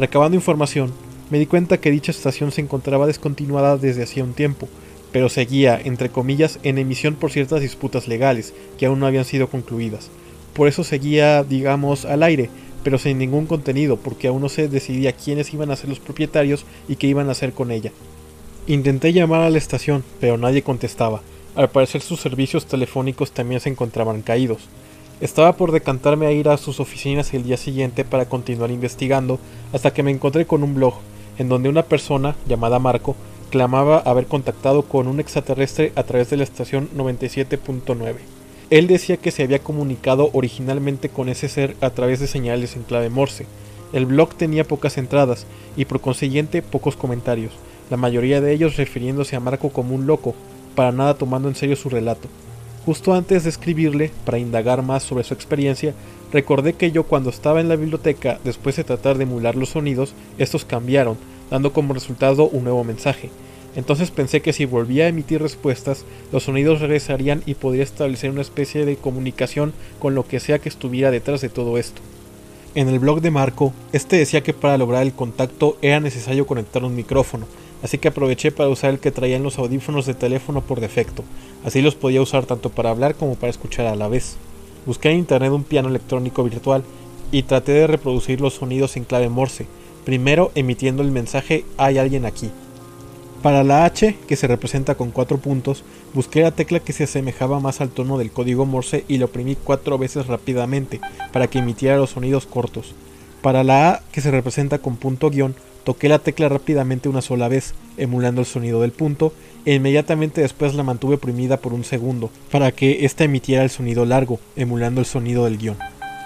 Recabando 0.00 0.34
información, 0.34 0.94
me 1.28 1.38
di 1.38 1.44
cuenta 1.44 1.78
que 1.78 1.90
dicha 1.90 2.10
estación 2.10 2.52
se 2.52 2.62
encontraba 2.62 3.06
descontinuada 3.06 3.76
desde 3.76 4.02
hacía 4.02 4.24
un 4.24 4.32
tiempo, 4.32 4.66
pero 5.12 5.28
seguía, 5.28 5.78
entre 5.78 6.08
comillas, 6.08 6.58
en 6.62 6.78
emisión 6.78 7.16
por 7.16 7.30
ciertas 7.30 7.60
disputas 7.60 8.08
legales 8.08 8.54
que 8.78 8.86
aún 8.86 8.98
no 8.98 9.06
habían 9.06 9.26
sido 9.26 9.50
concluidas. 9.50 10.08
Por 10.54 10.68
eso 10.68 10.84
seguía, 10.84 11.44
digamos, 11.44 12.06
al 12.06 12.22
aire, 12.22 12.48
pero 12.82 12.96
sin 12.96 13.18
ningún 13.18 13.44
contenido, 13.44 13.98
porque 13.98 14.28
aún 14.28 14.40
no 14.40 14.48
se 14.48 14.68
decidía 14.68 15.12
quiénes 15.12 15.52
iban 15.52 15.70
a 15.70 15.76
ser 15.76 15.90
los 15.90 16.00
propietarios 16.00 16.64
y 16.88 16.96
qué 16.96 17.06
iban 17.06 17.28
a 17.28 17.32
hacer 17.32 17.52
con 17.52 17.70
ella. 17.70 17.92
Intenté 18.66 19.12
llamar 19.12 19.42
a 19.42 19.50
la 19.50 19.58
estación, 19.58 20.02
pero 20.18 20.38
nadie 20.38 20.62
contestaba. 20.62 21.20
Al 21.56 21.68
parecer 21.68 22.00
sus 22.00 22.20
servicios 22.20 22.64
telefónicos 22.64 23.32
también 23.32 23.60
se 23.60 23.68
encontraban 23.68 24.22
caídos. 24.22 24.62
Estaba 25.20 25.52
por 25.52 25.70
decantarme 25.70 26.26
a 26.26 26.32
ir 26.32 26.48
a 26.48 26.56
sus 26.56 26.80
oficinas 26.80 27.34
el 27.34 27.42
día 27.42 27.58
siguiente 27.58 28.06
para 28.06 28.24
continuar 28.24 28.70
investigando 28.70 29.38
hasta 29.70 29.92
que 29.92 30.02
me 30.02 30.10
encontré 30.10 30.46
con 30.46 30.62
un 30.62 30.74
blog 30.74 30.94
en 31.36 31.50
donde 31.50 31.68
una 31.68 31.82
persona 31.82 32.36
llamada 32.48 32.78
Marco 32.78 33.16
clamaba 33.50 33.98
haber 33.98 34.26
contactado 34.26 34.82
con 34.82 35.08
un 35.08 35.20
extraterrestre 35.20 35.92
a 35.94 36.04
través 36.04 36.30
de 36.30 36.38
la 36.38 36.44
estación 36.44 36.88
97.9. 36.96 38.14
Él 38.70 38.86
decía 38.86 39.18
que 39.18 39.30
se 39.30 39.42
había 39.42 39.58
comunicado 39.58 40.30
originalmente 40.32 41.10
con 41.10 41.28
ese 41.28 41.50
ser 41.50 41.76
a 41.82 41.90
través 41.90 42.20
de 42.20 42.26
señales 42.26 42.76
en 42.76 42.84
clave 42.84 43.10
Morse. 43.10 43.44
El 43.92 44.06
blog 44.06 44.34
tenía 44.36 44.64
pocas 44.64 44.96
entradas 44.96 45.44
y 45.76 45.84
por 45.84 46.00
consiguiente 46.00 46.62
pocos 46.62 46.96
comentarios, 46.96 47.52
la 47.90 47.98
mayoría 47.98 48.40
de 48.40 48.52
ellos 48.52 48.76
refiriéndose 48.76 49.36
a 49.36 49.40
Marco 49.40 49.68
como 49.68 49.94
un 49.94 50.06
loco, 50.06 50.34
para 50.74 50.92
nada 50.92 51.14
tomando 51.14 51.48
en 51.48 51.56
serio 51.56 51.76
su 51.76 51.90
relato. 51.90 52.28
Justo 52.90 53.14
antes 53.14 53.44
de 53.44 53.50
escribirle, 53.50 54.10
para 54.24 54.40
indagar 54.40 54.82
más 54.82 55.04
sobre 55.04 55.22
su 55.22 55.32
experiencia, 55.32 55.94
recordé 56.32 56.72
que 56.72 56.90
yo 56.90 57.04
cuando 57.04 57.30
estaba 57.30 57.60
en 57.60 57.68
la 57.68 57.76
biblioteca, 57.76 58.40
después 58.42 58.74
de 58.74 58.82
tratar 58.82 59.16
de 59.16 59.22
emular 59.22 59.54
los 59.54 59.68
sonidos, 59.68 60.12
estos 60.38 60.64
cambiaron, 60.64 61.16
dando 61.52 61.72
como 61.72 61.94
resultado 61.94 62.48
un 62.48 62.64
nuevo 62.64 62.82
mensaje. 62.82 63.30
Entonces 63.76 64.10
pensé 64.10 64.42
que 64.42 64.52
si 64.52 64.64
volvía 64.64 65.04
a 65.04 65.06
emitir 65.06 65.40
respuestas, 65.40 66.04
los 66.32 66.42
sonidos 66.42 66.80
regresarían 66.80 67.44
y 67.46 67.54
podría 67.54 67.84
establecer 67.84 68.32
una 68.32 68.40
especie 68.40 68.84
de 68.84 68.96
comunicación 68.96 69.72
con 70.00 70.16
lo 70.16 70.26
que 70.26 70.40
sea 70.40 70.58
que 70.58 70.68
estuviera 70.68 71.12
detrás 71.12 71.42
de 71.42 71.48
todo 71.48 71.78
esto. 71.78 72.02
En 72.74 72.88
el 72.88 72.98
blog 72.98 73.20
de 73.20 73.30
Marco, 73.30 73.72
este 73.92 74.16
decía 74.16 74.42
que 74.42 74.52
para 74.52 74.78
lograr 74.78 75.04
el 75.04 75.12
contacto 75.12 75.78
era 75.80 76.00
necesario 76.00 76.44
conectar 76.44 76.82
un 76.82 76.96
micrófono, 76.96 77.46
así 77.82 77.98
que 77.98 78.08
aproveché 78.08 78.52
para 78.52 78.68
usar 78.68 78.90
el 78.90 79.00
que 79.00 79.10
traían 79.10 79.42
los 79.42 79.58
audífonos 79.58 80.06
de 80.06 80.14
teléfono 80.14 80.60
por 80.60 80.80
defecto, 80.80 81.24
así 81.64 81.82
los 81.82 81.94
podía 81.94 82.22
usar 82.22 82.46
tanto 82.46 82.70
para 82.70 82.90
hablar 82.90 83.14
como 83.14 83.34
para 83.34 83.50
escuchar 83.50 83.86
a 83.86 83.96
la 83.96 84.08
vez. 84.08 84.36
Busqué 84.86 85.10
en 85.10 85.18
internet 85.18 85.52
un 85.52 85.64
piano 85.64 85.88
electrónico 85.88 86.42
virtual 86.44 86.82
y 87.32 87.42
traté 87.42 87.72
de 87.72 87.86
reproducir 87.86 88.40
los 88.40 88.54
sonidos 88.54 88.96
en 88.96 89.04
clave 89.04 89.28
Morse, 89.28 89.66
primero 90.04 90.50
emitiendo 90.54 91.02
el 91.02 91.10
mensaje 91.10 91.64
hay 91.76 91.98
alguien 91.98 92.24
aquí. 92.24 92.50
Para 93.42 93.64
la 93.64 93.86
H, 93.86 94.16
que 94.28 94.36
se 94.36 94.46
representa 94.46 94.96
con 94.96 95.12
cuatro 95.12 95.38
puntos, 95.38 95.82
busqué 96.12 96.42
la 96.42 96.50
tecla 96.50 96.80
que 96.80 96.92
se 96.92 97.04
asemejaba 97.04 97.58
más 97.58 97.80
al 97.80 97.88
tono 97.88 98.18
del 98.18 98.30
código 98.30 98.66
Morse 98.66 99.04
y 99.08 99.16
lo 99.16 99.26
oprimí 99.26 99.56
cuatro 99.56 99.96
veces 99.96 100.26
rápidamente 100.26 101.00
para 101.32 101.46
que 101.46 101.60
emitiera 101.60 101.96
los 101.96 102.10
sonidos 102.10 102.46
cortos. 102.46 102.94
Para 103.40 103.64
la 103.64 103.90
A, 103.90 104.02
que 104.12 104.20
se 104.20 104.30
representa 104.30 104.78
con 104.78 104.96
punto 104.96 105.30
guion, 105.30 105.54
Toqué 105.84 106.08
la 106.08 106.18
tecla 106.18 106.48
rápidamente 106.48 107.08
una 107.08 107.22
sola 107.22 107.48
vez, 107.48 107.74
emulando 107.96 108.40
el 108.40 108.46
sonido 108.46 108.80
del 108.82 108.92
punto, 108.92 109.32
e 109.64 109.74
inmediatamente 109.74 110.40
después 110.40 110.74
la 110.74 110.82
mantuve 110.82 111.16
oprimida 111.16 111.58
por 111.58 111.72
un 111.72 111.84
segundo, 111.84 112.30
para 112.50 112.72
que 112.72 113.04
ésta 113.04 113.24
emitiera 113.24 113.62
el 113.62 113.70
sonido 113.70 114.04
largo, 114.04 114.40
emulando 114.56 115.00
el 115.00 115.06
sonido 115.06 115.44
del 115.44 115.58
guion. 115.58 115.76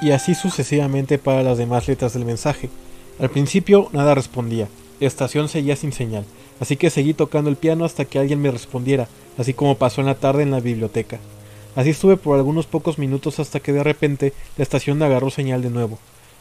y 0.02 0.10
así 0.10 0.34
sucesivamente 0.34 1.18
para 1.18 1.42
las 1.42 1.56
demás 1.56 1.88
letras 1.88 2.12
del 2.12 2.24
mensaje. 2.24 2.68
Al 3.18 3.30
principio 3.30 3.88
nada 3.92 4.14
respondía, 4.14 4.68
la 5.00 5.06
estación 5.06 5.48
seguía 5.48 5.76
sin 5.76 5.92
señal, 5.92 6.24
así 6.60 6.76
que 6.76 6.90
seguí 6.90 7.14
tocando 7.14 7.48
el 7.48 7.56
piano 7.56 7.84
hasta 7.84 8.04
que 8.04 8.18
alguien 8.18 8.42
me 8.42 8.50
respondiera, 8.50 9.08
así 9.38 9.54
como 9.54 9.76
pasó 9.76 10.00
en 10.00 10.08
la 10.08 10.16
tarde 10.16 10.42
en 10.42 10.50
la 10.50 10.60
biblioteca. 10.60 11.20
Así 11.76 11.90
estuve 11.90 12.16
por 12.16 12.36
algunos 12.36 12.66
pocos 12.66 12.98
minutos 12.98 13.40
hasta 13.40 13.60
que 13.60 13.72
de 13.72 13.82
repente 13.82 14.32
la 14.56 14.62
estación 14.62 15.02
agarró 15.02 15.30
señal 15.30 15.62
de 15.62 15.70
nuevo. 15.70 15.98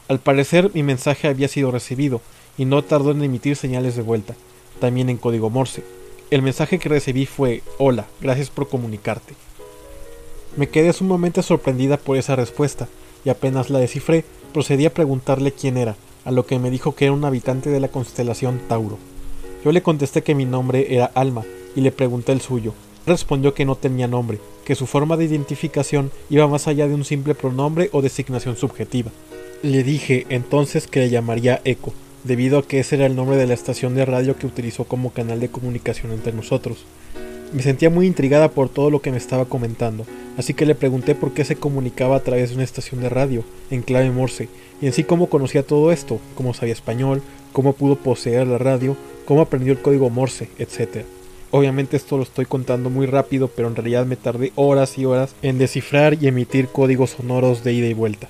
Al 0.08 0.20
parecer 0.20 0.72
mi 0.74 0.84
mensaje 0.84 1.28
había 1.28 1.48
sido 1.48 1.72
recibido, 1.72 2.22
y 2.58 2.66
no 2.66 2.84
tardó 2.84 3.12
en 3.12 3.24
emitir 3.24 3.56
señales 3.56 3.96
de 3.96 4.02
vuelta, 4.02 4.36
también 4.80 5.10
en 5.10 5.18
código 5.18 5.50
Morse. 5.50 5.84
El 6.32 6.42
mensaje 6.42 6.80
que 6.80 6.90
recibí 6.90 7.26
fue 7.26 7.62
Hola, 7.78 8.08
gracias 8.22 8.50
por 8.50 8.68
comunicarte. 8.68 9.34
Me 10.56 10.70
quedé 10.70 10.94
sumamente 10.94 11.42
sorprendida 11.42 11.98
por 11.98 12.18
esa 12.18 12.36
respuesta, 12.36 12.88
y 13.26 13.30
apenas 13.30 13.70
la 13.70 13.80
descifré, 13.80 14.24
procedí 14.54 14.86
a 14.86 14.94
preguntarle 14.94 15.52
quién 15.52 15.78
era, 15.78 15.96
a 16.26 16.32
lo 16.32 16.46
que 16.46 16.60
me 16.60 16.70
dijo 16.70 16.96
que 16.96 17.06
era 17.06 17.14
un 17.14 17.26
habitante 17.26 17.70
de 17.70 17.80
la 17.80 17.88
constelación 17.88 18.62
Tauro. 18.68 18.98
Yo 19.64 19.72
le 19.72 19.82
contesté 19.82 20.24
que 20.24 20.36
mi 20.36 20.46
nombre 20.46 20.94
era 20.94 21.06
Alma, 21.06 21.44
y 21.76 21.82
le 21.82 21.92
pregunté 21.92 22.32
el 22.32 22.42
suyo, 22.42 22.74
respondió 23.06 23.54
que 23.54 23.66
no 23.66 23.76
tenía 23.76 24.08
nombre, 24.08 24.40
que 24.66 24.76
su 24.76 24.86
forma 24.86 25.18
de 25.18 25.26
identificación 25.26 26.12
iba 26.30 26.48
más 26.48 26.68
allá 26.68 26.88
de 26.88 26.96
un 26.96 27.04
simple 27.04 27.36
pronombre 27.36 27.90
o 27.92 28.02
designación 28.02 28.56
subjetiva. 28.56 29.12
Le 29.62 29.84
dije 29.84 30.26
entonces 30.30 30.88
que 30.88 31.00
le 31.00 31.10
llamaría 31.10 31.62
Eco, 31.64 31.94
debido 32.24 32.60
a 32.60 32.68
que 32.68 32.80
ese 32.80 32.96
era 32.96 33.06
el 33.06 33.16
nombre 33.16 33.38
de 33.38 33.48
la 33.48 33.54
estación 33.54 33.96
de 33.96 34.06
radio 34.06 34.38
que 34.38 34.48
utilizó 34.48 34.86
como 34.86 35.12
canal 35.12 35.40
de 35.40 35.50
comunicación 35.50 36.12
entre 36.12 36.34
nosotros. 36.34 36.86
Me 37.54 37.62
sentía 37.62 37.90
muy 37.90 38.08
intrigada 38.08 38.50
por 38.50 38.70
todo 38.70 38.90
lo 38.90 39.02
que 39.02 39.12
me 39.12 39.18
estaba 39.18 39.46
comentando, 39.46 40.06
así 40.38 40.54
que 40.54 40.66
le 40.66 40.74
pregunté 40.74 41.14
por 41.14 41.34
qué 41.34 41.46
se 41.46 41.56
comunicaba 41.56 42.16
a 42.16 42.24
través 42.24 42.50
de 42.50 42.56
una 42.56 42.64
estación 42.64 43.02
de 43.02 43.10
radio, 43.10 43.44
en 43.70 43.84
clave 43.84 44.10
Morse, 44.10 44.50
y 44.82 44.88
en 44.88 44.94
sí 44.94 45.04
cómo 45.04 45.30
conocía 45.30 45.62
todo 45.62 45.92
esto, 45.92 46.20
cómo 46.36 46.54
sabía 46.54 46.74
español, 46.74 47.22
cómo 47.52 47.74
pudo 47.74 47.96
poseer 47.96 48.48
la 48.48 48.58
radio, 48.58 48.98
cómo 49.26 49.42
aprendió 49.42 49.74
el 49.74 49.82
código 49.82 50.10
Morse, 50.10 50.50
etc. 50.58 51.06
Obviamente 51.52 51.96
esto 51.96 52.18
lo 52.18 52.24
estoy 52.24 52.46
contando 52.46 52.90
muy 52.90 53.06
rápido, 53.06 53.48
pero 53.48 53.68
en 53.68 53.76
realidad 53.76 54.08
me 54.08 54.16
tardé 54.16 54.52
horas 54.56 54.98
y 54.98 55.06
horas 55.06 55.36
en 55.44 55.60
descifrar 55.60 56.18
y 56.20 56.28
emitir 56.28 56.68
códigos 56.68 57.12
sonoros 57.12 57.64
de 57.64 57.74
ida 57.74 57.88
y 57.88 57.94
vuelta. 57.94 58.28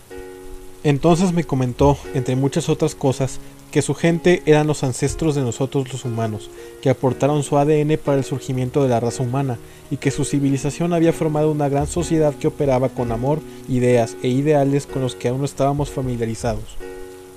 Entonces 0.83 1.31
me 1.31 1.45
comentó, 1.45 1.97
entre 2.13 2.35
muchas 2.35 2.67
otras 2.67 2.93
cosas, 2.93 3.39
que 3.73 3.81
su 3.81 3.95
gente 3.95 4.43
eran 4.45 4.67
los 4.67 4.83
ancestros 4.83 5.33
de 5.33 5.41
nosotros 5.41 5.91
los 5.91 6.05
humanos, 6.05 6.51
que 6.83 6.91
aportaron 6.91 7.41
su 7.41 7.57
ADN 7.57 7.97
para 7.97 8.19
el 8.19 8.23
surgimiento 8.23 8.83
de 8.83 8.89
la 8.89 8.99
raza 8.99 9.23
humana, 9.23 9.57
y 9.89 9.97
que 9.97 10.11
su 10.11 10.25
civilización 10.25 10.93
había 10.93 11.11
formado 11.11 11.51
una 11.51 11.69
gran 11.69 11.87
sociedad 11.87 12.35
que 12.35 12.45
operaba 12.45 12.89
con 12.89 13.11
amor, 13.11 13.39
ideas 13.67 14.15
e 14.21 14.27
ideales 14.27 14.85
con 14.85 15.01
los 15.01 15.15
que 15.15 15.27
aún 15.27 15.39
no 15.39 15.45
estábamos 15.45 15.89
familiarizados. 15.89 16.77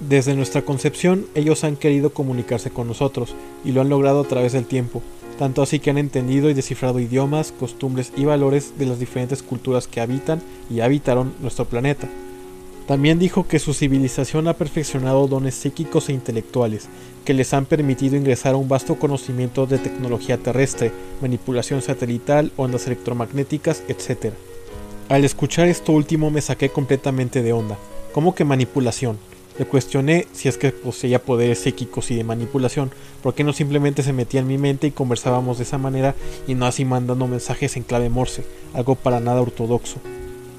Desde 0.07 0.37
nuestra 0.37 0.61
concepción, 0.61 1.25
ellos 1.35 1.65
han 1.65 1.77
querido 1.77 2.11
comunicarse 2.11 2.69
con 2.69 2.87
nosotros, 2.87 3.35
y 3.65 3.73
lo 3.73 3.81
han 3.81 3.89
logrado 3.89 4.21
a 4.21 4.29
través 4.29 4.53
del 4.53 4.67
tiempo, 4.67 5.03
tanto 5.39 5.63
así 5.63 5.79
que 5.79 5.89
han 5.89 5.97
entendido 5.97 6.51
y 6.51 6.55
descifrado 6.55 7.01
idiomas, 7.01 7.51
costumbres 7.51 8.13
y 8.15 8.27
valores 8.27 8.75
de 8.79 8.85
las 8.85 8.99
diferentes 8.99 9.43
culturas 9.43 9.89
que 9.89 10.03
habitan 10.03 10.43
y 10.69 10.81
habitaron 10.81 11.33
nuestro 11.41 11.65
planeta. 11.65 12.07
También 12.87 13.19
dijo 13.19 13.49
que 13.49 13.59
su 13.59 13.75
civilización 13.75 14.47
ha 14.47 14.55
perfeccionado 14.55 15.27
dones 15.27 15.57
psíquicos 15.57 16.09
e 16.09 16.13
intelectuales, 16.13 16.89
que 17.25 17.35
les 17.35 17.53
han 17.53 17.67
permitido 17.67 18.17
ingresar 18.17 18.55
a 18.55 18.59
un 18.59 18.69
vasto 18.69 18.95
conocimiento 18.95 19.67
de 19.67 19.79
tecnología 19.79 20.39
terrestre, 20.39 20.93
manipulación 21.21 21.83
satelital, 21.83 22.53
ondas 22.57 22.87
electromagnéticas, 22.87 23.83
etc. 23.89 24.33
Al 25.09 25.25
escuchar 25.25 25.67
esto 25.67 25.93
último 25.93 26.31
me 26.31 26.41
saqué 26.41 26.69
completamente 26.69 27.43
de 27.43 27.53
onda. 27.53 27.77
¿Cómo 28.13 28.37
que 28.37 28.45
manipulación? 28.45 29.19
Le 29.59 29.65
cuestioné 29.65 30.29
si 30.33 30.49
es 30.49 30.57
que 30.57 30.71
poseía 30.71 31.21
poderes 31.21 31.59
psíquicos 31.59 32.11
y 32.13 32.15
de 32.15 32.25
manipulación, 32.25 32.93
¿por 33.23 33.35
qué 33.35 33.43
no 33.43 33.53
simplemente 33.53 34.05
se 34.05 34.13
metía 34.13 34.41
en 34.41 34.47
mi 34.47 34.59
mente 34.59 34.87
y 34.87 34.93
conversábamos 34.93 35.59
de 35.59 35.65
esa 35.65 35.79
manera 35.79 36.15
y 36.47 36.55
no 36.55 36.67
así 36.67 36.85
mandando 36.85 37.27
mensajes 37.27 37.77
en 37.77 37.83
clave 37.83 38.11
Morse, 38.11 38.45
algo 38.75 38.95
para 38.95 39.19
nada 39.19 39.41
ortodoxo? 39.41 39.99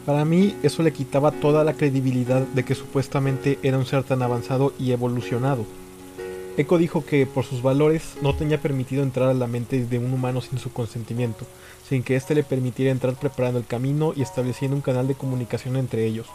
Para 0.07 0.23
mí 0.23 0.55
eso 0.63 0.83
le 0.83 0.93
quitaba 0.93 1.31
toda 1.31 1.65
la 1.65 1.73
credibilidad 1.73 2.39
de 2.39 2.63
que 2.63 2.75
supuestamente 2.75 3.59
era 3.61 3.77
un 3.77 3.85
ser 3.85 4.05
tan 4.05 4.21
avanzado 4.21 4.71
y 4.79 4.93
evolucionado. 4.93 5.65
Eco 6.55 6.77
dijo 6.77 7.05
que 7.05 7.25
por 7.25 7.43
sus 7.43 7.61
valores 7.61 8.13
no 8.21 8.33
tenía 8.33 8.61
permitido 8.61 9.03
entrar 9.03 9.27
a 9.27 9.33
la 9.33 9.47
mente 9.47 9.83
de 9.83 9.99
un 9.99 10.13
humano 10.13 10.39
sin 10.39 10.59
su 10.59 10.71
consentimiento, 10.71 11.45
sin 11.89 12.03
que 12.03 12.15
éste 12.15 12.35
le 12.35 12.43
permitiera 12.43 12.89
entrar 12.89 13.15
preparando 13.15 13.59
el 13.59 13.65
camino 13.65 14.13
y 14.15 14.21
estableciendo 14.21 14.77
un 14.77 14.81
canal 14.81 15.09
de 15.09 15.15
comunicación 15.15 15.75
entre 15.75 16.05
ellos. 16.05 16.27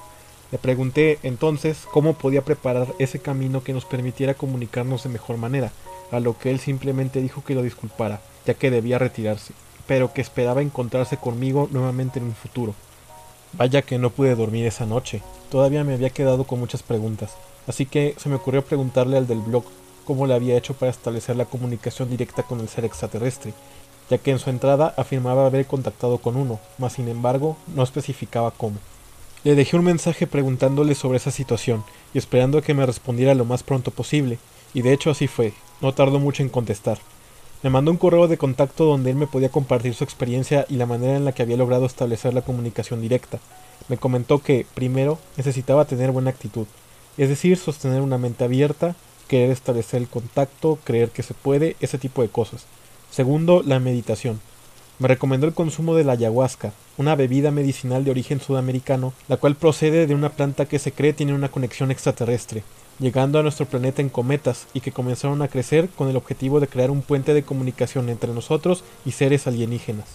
Le 0.51 0.59
pregunté 0.59 1.19
entonces 1.23 1.87
cómo 1.91 2.13
podía 2.13 2.45
preparar 2.45 2.89
ese 2.99 3.21
camino 3.21 3.65
que 3.65 3.73
nos 3.73 3.87
permitiera 3.87 4.35
comunicarnos 4.35 5.05
de 5.05 5.09
mejor 5.09 5.39
manera, 5.39 5.73
a 6.11 6.21
lo 6.21 6.37
que 6.39 6.51
él 6.51 6.61
simplemente 6.61 7.23
dijo 7.23 7.43
que 7.43 7.55
lo 7.55 7.63
disculpara, 7.63 8.21
ya 8.45 8.53
que 8.53 8.71
debía 8.71 8.99
retirarse, 8.99 9.55
pero 9.87 10.13
que 10.13 10.21
esperaba 10.21 10.61
encontrarse 10.61 11.17
conmigo 11.17 11.71
nuevamente 11.73 12.19
en 12.19 12.27
un 12.27 12.35
futuro. 12.35 12.75
Vaya 13.55 13.83
que 13.83 13.99
no 13.99 14.11
pude 14.11 14.35
dormir 14.35 14.67
esa 14.67 14.87
noche, 14.87 15.23
todavía 15.51 15.85
me 15.85 15.95
había 15.95 16.11
quedado 16.11 16.45
con 16.45 16.59
muchas 16.59 16.83
preguntas, 16.83 17.35
así 17.67 17.85
que 17.85 18.15
se 18.17 18.31
me 18.31 18.37
ocurrió 18.37 18.65
preguntarle 18.65 19.19
al 19.19 19.27
del 19.27 19.41
blog 19.41 19.65
cómo 20.07 20.27
le 20.27 20.35
había 20.35 20.57
hecho 20.57 20.73
para 20.75 20.91
establecer 20.91 21.37
la 21.37 21.45
comunicación 21.45 22.09
directa 22.09 22.43
con 22.45 22.61
el 22.61 22.69
ser 22.69 22.87
extraterrestre, 22.87 23.53
ya 24.09 24.17
que 24.17 24.31
en 24.31 24.39
su 24.39 24.49
entrada 24.49 24.95
afirmaba 24.97 25.47
haber 25.47 25.67
contactado 25.67 26.19
con 26.19 26.37
uno, 26.37 26.61
mas 26.79 26.95
sin 26.95 27.09
embargo 27.09 27.57
no 27.75 27.83
especificaba 27.83 28.53
cómo. 28.53 28.77
Le 29.45 29.55
dejé 29.55 29.77
un 29.77 29.85
mensaje 29.85 30.27
preguntándole 30.27 30.95
sobre 30.95 31.19
esa 31.19 31.31
situación 31.31 31.85
y 32.15 32.19
esperando 32.19 32.63
que 32.63 32.75
me 32.75 32.87
respondiera 32.87 33.35
lo 33.35 33.45
más 33.45 33.63
pronto 33.63 33.91
posible, 33.91 34.39
y 34.73 34.81
de 34.81 34.95
hecho 34.95 35.11
así 35.11 35.27
fue, 35.27 35.53
no 35.83 35.93
tardó 35.93 36.19
mucho 36.19 36.43
en 36.43 36.49
contestar. 36.49 36.99
Me 37.63 37.71
mandó 37.71 37.93
un 37.93 37.97
correo 37.97 38.27
de 38.27 38.39
contacto 38.39 38.85
donde 38.85 39.11
él 39.11 39.17
me 39.17 39.29
podía 39.29 39.49
compartir 39.49 39.95
su 39.95 40.03
experiencia 40.03 40.67
y 40.69 40.75
la 40.75 40.87
manera 40.87 41.17
en 41.17 41.25
la 41.25 41.31
que 41.31 41.43
había 41.43 41.57
logrado 41.57 41.87
establecer 41.87 42.35
la 42.35 42.43
comunicación 42.43 43.01
directa. 43.01 43.39
Me 43.89 43.99
comentó 43.99 44.41
que, 44.41 44.67
primero, 44.75 45.21
necesitaba 45.37 45.85
tener 45.85 46.11
buena 46.11 46.31
actitud, 46.31 46.67
es 47.17 47.29
decir, 47.29 47.57
sostener 47.57 48.01
una 48.01 48.19
mente 48.19 48.43
abierta, 48.43 48.97
querer 49.29 49.51
establecer 49.51 50.03
el 50.03 50.09
contacto, 50.09 50.81
creer 50.83 51.11
que 51.11 51.23
se 51.23 51.35
puede, 51.35 51.77
ese 51.79 51.99
tipo 51.99 52.23
de 52.23 52.31
cosas. 52.31 52.67
Segundo, 53.13 53.63
la 53.65 53.79
meditación. 53.79 54.41
Me 54.99 55.07
recomendó 55.07 55.47
el 55.47 55.55
consumo 55.55 55.95
de 55.95 56.03
la 56.03 56.15
ayahuasca, 56.15 56.73
una 56.97 57.15
bebida 57.15 57.53
medicinal 57.53 58.03
de 58.05 58.11
origen 58.11 58.41
sudamericano, 58.41 59.13
la 59.29 59.37
cual 59.37 59.55
procede 59.55 60.09
de 60.09 60.17
una 60.17 60.31
planta 60.31 60.67
que 60.67 60.81
se 60.81 60.91
cree 60.91 61.13
tiene 61.13 61.33
una 61.33 61.49
conexión 61.49 61.93
extraterrestre, 61.93 62.65
llegando 62.99 63.39
a 63.39 63.43
nuestro 63.43 63.67
planeta 63.67 64.03
en 64.03 64.09
cometas 64.09 64.67
y 64.75 64.81
que 64.81 64.93
comenzaron 64.93 65.43
a 65.43 65.49
crecer 65.49 65.89
con 65.89 66.09
el 66.09 66.17
objetivo 66.17 66.61
de 66.61 66.69
crear 66.69 66.91
un 66.91 67.03
puente 67.03 67.35
de 67.35 67.43
comunicación 67.43 68.09
entre 68.09 68.33
nosotros 68.33 68.85
y 69.05 69.13
seres 69.13 69.47
alienígenas. 69.47 70.07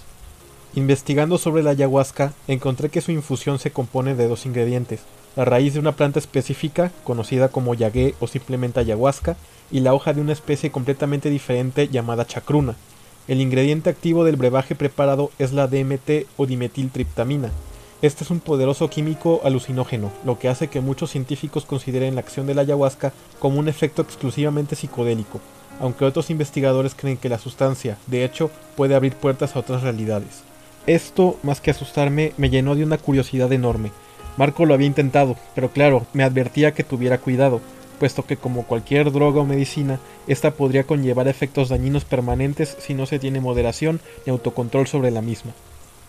Investigando 0.76 1.38
sobre 1.38 1.64
la 1.64 1.72
ayahuasca, 1.72 2.34
encontré 2.48 2.90
que 2.90 3.02
su 3.02 3.12
infusión 3.12 3.60
se 3.60 3.72
compone 3.72 4.16
de 4.16 4.28
dos 4.28 4.46
ingredientes, 4.46 5.02
la 5.36 5.46
raíz 5.46 5.74
de 5.74 5.80
una 5.80 5.94
planta 5.94 6.20
específica, 6.20 6.92
conocida 7.04 7.50
como 7.50 7.74
yagué 7.74 8.16
o 8.20 8.28
simplemente 8.28 8.80
ayahuasca, 8.80 9.38
y 9.72 9.82
la 9.82 9.94
hoja 9.94 10.14
de 10.14 10.22
una 10.22 10.34
especie 10.34 10.72
completamente 10.72 11.30
diferente 11.30 11.88
llamada 11.88 12.26
chacruna, 12.26 12.76
el 13.28 13.42
ingrediente 13.42 13.90
activo 13.90 14.24
del 14.24 14.38
brebaje 14.38 14.74
preparado 14.74 15.32
es 15.38 15.52
la 15.52 15.68
DMT 15.68 16.28
o 16.38 16.46
dimetiltriptamina. 16.46 17.52
Este 18.04 18.24
es 18.24 18.30
un 18.30 18.42
poderoso 18.42 18.92
químico 18.92 19.42
alucinógeno, 19.44 20.12
lo 20.24 20.38
que 20.38 20.50
hace 20.50 20.68
que 20.68 20.82
muchos 20.82 21.10
científicos 21.10 21.66
consideren 21.66 22.14
la 22.14 22.22
acción 22.22 22.46
de 22.46 22.54
la 22.54 22.62
ayahuasca 22.62 23.12
como 23.40 23.58
un 23.58 23.68
efecto 23.68 24.04
exclusivamente 24.04 24.76
psicodélico, 24.76 25.42
aunque 25.80 26.06
otros 26.06 26.30
investigadores 26.30 26.94
creen 26.94 27.18
que 27.18 27.28
la 27.28 27.40
sustancia, 27.40 27.98
de 28.06 28.24
hecho, 28.24 28.52
puede 28.76 28.94
abrir 28.94 29.16
puertas 29.16 29.56
a 29.56 29.60
otras 29.60 29.82
realidades. 29.82 30.44
Esto, 30.86 31.40
más 31.42 31.60
que 31.60 31.72
asustarme, 31.72 32.34
me 32.38 32.52
llenó 32.52 32.76
de 32.76 32.84
una 32.84 33.00
curiosidad 33.00 33.52
enorme. 33.52 33.92
Marco 34.38 34.68
lo 34.68 34.76
había 34.76 34.86
intentado, 34.86 35.36
pero 35.56 35.72
claro, 35.72 36.06
me 36.14 36.24
advertía 36.24 36.76
que 36.76 36.84
tuviera 36.84 37.18
cuidado, 37.18 37.62
puesto 38.00 38.28
que 38.28 38.38
como 38.38 38.68
cualquier 38.68 39.12
droga 39.12 39.42
o 39.42 39.46
medicina, 39.46 40.00
esta 40.28 40.52
podría 40.52 40.84
conllevar 40.84 41.28
efectos 41.28 41.70
dañinos 41.70 42.06
permanentes 42.06 42.78
si 42.80 42.94
no 42.94 43.08
se 43.08 43.18
tiene 43.18 43.42
moderación 43.42 44.02
ni 44.28 44.32
autocontrol 44.32 44.86
sobre 44.86 45.10
la 45.10 45.24
misma. 45.24 45.54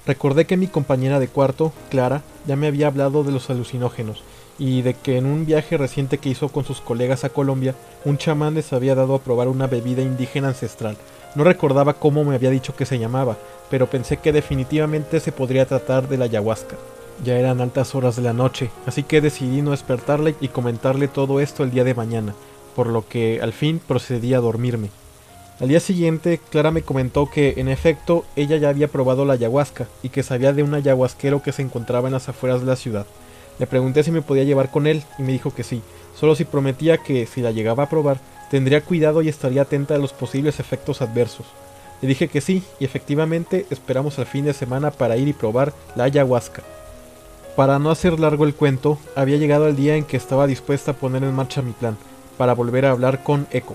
Recordé 0.08 0.46
que 0.46 0.56
mi 0.56 0.68
compañera 0.68 1.20
de 1.20 1.28
cuarto, 1.28 1.70
Clara, 1.90 2.22
ya 2.46 2.56
me 2.56 2.66
había 2.66 2.86
hablado 2.86 3.24
de 3.24 3.30
los 3.30 3.50
alucinógenos, 3.50 4.22
y 4.58 4.80
de 4.80 4.94
que 4.94 5.18
en 5.18 5.26
un 5.26 5.44
viaje 5.44 5.76
reciente 5.76 6.16
que 6.16 6.30
hizo 6.30 6.48
con 6.48 6.64
sus 6.64 6.80
colegas 6.80 7.24
a 7.24 7.28
Colombia, 7.28 7.74
un 8.06 8.16
chamán 8.16 8.54
les 8.54 8.72
había 8.72 8.94
dado 8.94 9.14
a 9.14 9.18
probar 9.18 9.48
una 9.48 9.66
bebida 9.66 10.00
indígena 10.00 10.48
ancestral. 10.48 10.96
No 11.34 11.44
recordaba 11.44 11.92
cómo 11.92 12.24
me 12.24 12.34
había 12.34 12.48
dicho 12.48 12.74
que 12.74 12.86
se 12.86 12.98
llamaba, 12.98 13.36
pero 13.68 13.90
pensé 13.90 14.16
que 14.16 14.32
definitivamente 14.32 15.20
se 15.20 15.30
podría 15.30 15.66
tratar 15.66 16.08
de 16.08 16.16
la 16.16 16.24
ayahuasca. 16.24 16.76
Ya 17.22 17.36
eran 17.36 17.60
altas 17.60 17.94
horas 17.94 18.16
de 18.16 18.22
la 18.22 18.32
noche, 18.32 18.70
así 18.86 19.02
que 19.02 19.20
decidí 19.20 19.60
no 19.60 19.72
despertarle 19.72 20.36
y 20.40 20.48
comentarle 20.48 21.08
todo 21.08 21.38
esto 21.38 21.64
el 21.64 21.70
día 21.70 21.84
de 21.84 21.94
mañana, 21.94 22.34
por 22.74 22.86
lo 22.86 23.06
que 23.06 23.42
al 23.42 23.52
fin 23.52 23.78
procedí 23.78 24.32
a 24.32 24.40
dormirme. 24.40 24.88
Al 25.60 25.66
día 25.66 25.80
siguiente, 25.80 26.38
Clara 26.50 26.70
me 26.70 26.82
comentó 26.82 27.28
que, 27.28 27.54
en 27.56 27.68
efecto, 27.68 28.24
ella 28.36 28.56
ya 28.58 28.68
había 28.68 28.86
probado 28.86 29.24
la 29.24 29.32
ayahuasca 29.32 29.88
y 30.04 30.10
que 30.10 30.22
sabía 30.22 30.52
de 30.52 30.62
un 30.62 30.72
ayahuasquero 30.72 31.42
que 31.42 31.50
se 31.50 31.62
encontraba 31.62 32.06
en 32.06 32.14
las 32.14 32.28
afueras 32.28 32.60
de 32.60 32.66
la 32.66 32.76
ciudad. 32.76 33.06
Le 33.58 33.66
pregunté 33.66 34.04
si 34.04 34.12
me 34.12 34.22
podía 34.22 34.44
llevar 34.44 34.70
con 34.70 34.86
él 34.86 35.02
y 35.18 35.22
me 35.22 35.32
dijo 35.32 35.52
que 35.52 35.64
sí, 35.64 35.82
solo 36.14 36.36
si 36.36 36.44
prometía 36.44 36.98
que, 36.98 37.26
si 37.26 37.40
la 37.40 37.50
llegaba 37.50 37.82
a 37.82 37.88
probar, 37.88 38.20
tendría 38.52 38.82
cuidado 38.84 39.20
y 39.20 39.28
estaría 39.28 39.62
atenta 39.62 39.96
a 39.96 39.98
los 39.98 40.12
posibles 40.12 40.60
efectos 40.60 41.02
adversos. 41.02 41.46
Le 42.00 42.06
dije 42.06 42.28
que 42.28 42.40
sí, 42.40 42.62
y 42.78 42.84
efectivamente 42.84 43.66
esperamos 43.70 44.20
al 44.20 44.26
fin 44.26 44.44
de 44.44 44.52
semana 44.52 44.92
para 44.92 45.16
ir 45.16 45.26
y 45.26 45.32
probar 45.32 45.72
la 45.96 46.04
ayahuasca. 46.04 46.62
Para 47.56 47.80
no 47.80 47.90
hacer 47.90 48.20
largo 48.20 48.44
el 48.44 48.54
cuento, 48.54 48.96
había 49.16 49.38
llegado 49.38 49.66
el 49.66 49.74
día 49.74 49.96
en 49.96 50.04
que 50.04 50.16
estaba 50.16 50.46
dispuesta 50.46 50.92
a 50.92 50.94
poner 50.94 51.24
en 51.24 51.34
marcha 51.34 51.62
mi 51.62 51.72
plan, 51.72 51.96
para 52.36 52.54
volver 52.54 52.86
a 52.86 52.92
hablar 52.92 53.24
con 53.24 53.48
Echo. 53.50 53.74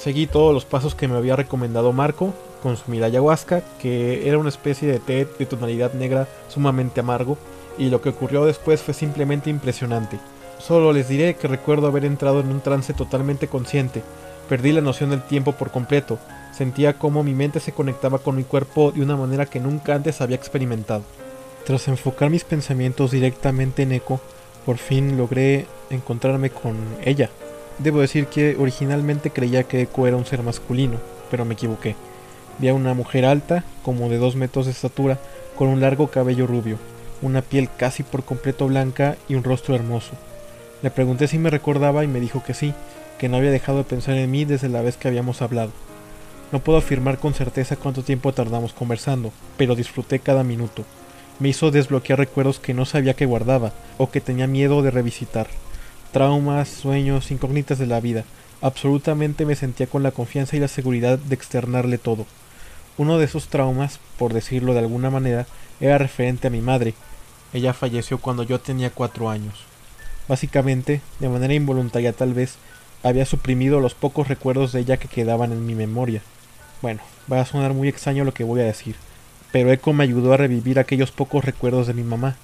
Seguí 0.00 0.26
todos 0.26 0.54
los 0.54 0.64
pasos 0.64 0.94
que 0.94 1.08
me 1.08 1.16
había 1.18 1.36
recomendado 1.36 1.92
Marco, 1.92 2.32
consumir 2.62 3.04
ayahuasca, 3.04 3.62
que 3.82 4.26
era 4.26 4.38
una 4.38 4.48
especie 4.48 4.88
de 4.88 4.98
té 4.98 5.28
de 5.38 5.44
tonalidad 5.44 5.92
negra 5.92 6.26
sumamente 6.48 7.00
amargo, 7.00 7.36
y 7.76 7.90
lo 7.90 8.00
que 8.00 8.08
ocurrió 8.08 8.46
después 8.46 8.80
fue 8.80 8.94
simplemente 8.94 9.50
impresionante. 9.50 10.18
Solo 10.58 10.94
les 10.94 11.06
diré 11.06 11.36
que 11.36 11.48
recuerdo 11.48 11.86
haber 11.86 12.06
entrado 12.06 12.40
en 12.40 12.48
un 12.48 12.62
trance 12.62 12.94
totalmente 12.94 13.48
consciente, 13.48 14.02
perdí 14.48 14.72
la 14.72 14.80
noción 14.80 15.10
del 15.10 15.20
tiempo 15.20 15.52
por 15.52 15.70
completo, 15.70 16.18
sentía 16.56 16.94
como 16.94 17.22
mi 17.22 17.34
mente 17.34 17.60
se 17.60 17.72
conectaba 17.72 18.20
con 18.20 18.36
mi 18.36 18.44
cuerpo 18.44 18.92
de 18.92 19.02
una 19.02 19.18
manera 19.18 19.44
que 19.44 19.60
nunca 19.60 19.94
antes 19.94 20.22
había 20.22 20.36
experimentado. 20.36 21.02
Tras 21.66 21.88
enfocar 21.88 22.30
mis 22.30 22.44
pensamientos 22.44 23.10
directamente 23.10 23.82
en 23.82 23.92
Echo, 23.92 24.18
por 24.64 24.78
fin 24.78 25.18
logré 25.18 25.66
encontrarme 25.90 26.48
con 26.48 26.78
ella. 27.04 27.28
Debo 27.82 28.00
decir 28.00 28.26
que 28.26 28.56
originalmente 28.58 29.30
creía 29.30 29.64
que 29.64 29.80
Echo 29.80 30.06
era 30.06 30.16
un 30.16 30.26
ser 30.26 30.42
masculino, 30.42 30.98
pero 31.30 31.44
me 31.44 31.54
equivoqué. 31.54 31.96
Vi 32.58 32.68
a 32.68 32.74
una 32.74 32.94
mujer 32.94 33.24
alta, 33.24 33.64
como 33.82 34.08
de 34.08 34.18
dos 34.18 34.36
metros 34.36 34.66
de 34.66 34.72
estatura, 34.72 35.18
con 35.56 35.68
un 35.68 35.80
largo 35.80 36.08
cabello 36.08 36.46
rubio, 36.46 36.76
una 37.22 37.42
piel 37.42 37.68
casi 37.76 38.02
por 38.02 38.22
completo 38.22 38.66
blanca 38.66 39.16
y 39.28 39.34
un 39.34 39.44
rostro 39.44 39.74
hermoso. 39.74 40.12
Le 40.82 40.90
pregunté 40.90 41.26
si 41.26 41.38
me 41.38 41.50
recordaba 41.50 42.04
y 42.04 42.06
me 42.06 42.20
dijo 42.20 42.42
que 42.44 42.54
sí, 42.54 42.74
que 43.18 43.28
no 43.28 43.38
había 43.38 43.50
dejado 43.50 43.78
de 43.78 43.84
pensar 43.84 44.14
en 44.16 44.30
mí 44.30 44.44
desde 44.44 44.68
la 44.68 44.82
vez 44.82 44.96
que 44.96 45.08
habíamos 45.08 45.42
hablado. 45.42 45.72
No 46.52 46.60
puedo 46.60 46.78
afirmar 46.78 47.18
con 47.18 47.34
certeza 47.34 47.76
cuánto 47.76 48.02
tiempo 48.02 48.32
tardamos 48.32 48.72
conversando, 48.72 49.32
pero 49.56 49.74
disfruté 49.74 50.18
cada 50.18 50.44
minuto 50.44 50.84
me 51.40 51.48
hizo 51.48 51.70
desbloquear 51.70 52.18
recuerdos 52.18 52.60
que 52.60 52.74
no 52.74 52.84
sabía 52.84 53.14
que 53.14 53.26
guardaba 53.26 53.72
o 53.98 54.10
que 54.10 54.20
tenía 54.20 54.46
miedo 54.46 54.82
de 54.82 54.90
revisitar. 54.90 55.48
Traumas, 56.12 56.68
sueños, 56.68 57.30
incógnitas 57.30 57.78
de 57.78 57.86
la 57.86 58.00
vida. 58.00 58.24
Absolutamente 58.60 59.46
me 59.46 59.54
sentía 59.54 59.86
con 59.86 60.02
la 60.02 60.10
confianza 60.10 60.56
y 60.56 60.58
la 60.60 60.66
seguridad 60.66 61.20
de 61.20 61.34
externarle 61.36 61.98
todo. 61.98 62.26
Uno 62.98 63.16
de 63.18 63.26
esos 63.26 63.46
traumas, 63.46 64.00
por 64.18 64.32
decirlo 64.32 64.74
de 64.74 64.80
alguna 64.80 65.08
manera, 65.10 65.46
era 65.78 65.98
referente 65.98 66.48
a 66.48 66.50
mi 66.50 66.60
madre. 66.60 66.94
Ella 67.52 67.72
falleció 67.74 68.18
cuando 68.18 68.42
yo 68.42 68.58
tenía 68.58 68.90
cuatro 68.90 69.30
años. 69.30 69.54
Básicamente, 70.26 71.00
de 71.20 71.28
manera 71.28 71.54
involuntaria 71.54 72.12
tal 72.12 72.34
vez, 72.34 72.56
había 73.04 73.24
suprimido 73.24 73.78
los 73.78 73.94
pocos 73.94 74.26
recuerdos 74.26 74.72
de 74.72 74.80
ella 74.80 74.96
que 74.96 75.06
quedaban 75.06 75.52
en 75.52 75.64
mi 75.64 75.76
memoria. 75.76 76.22
Bueno, 76.82 77.02
va 77.32 77.40
a 77.40 77.46
sonar 77.46 77.72
muy 77.72 77.88
extraño 77.88 78.24
lo 78.24 78.34
que 78.34 78.42
voy 78.42 78.60
a 78.60 78.64
decir, 78.64 78.96
pero 79.52 79.70
Echo 79.70 79.92
me 79.92 80.02
ayudó 80.02 80.32
a 80.32 80.36
revivir 80.36 80.80
aquellos 80.80 81.12
pocos 81.12 81.44
recuerdos 81.44 81.86
de 81.86 81.94
mi 81.94 82.02
mamá. 82.02 82.36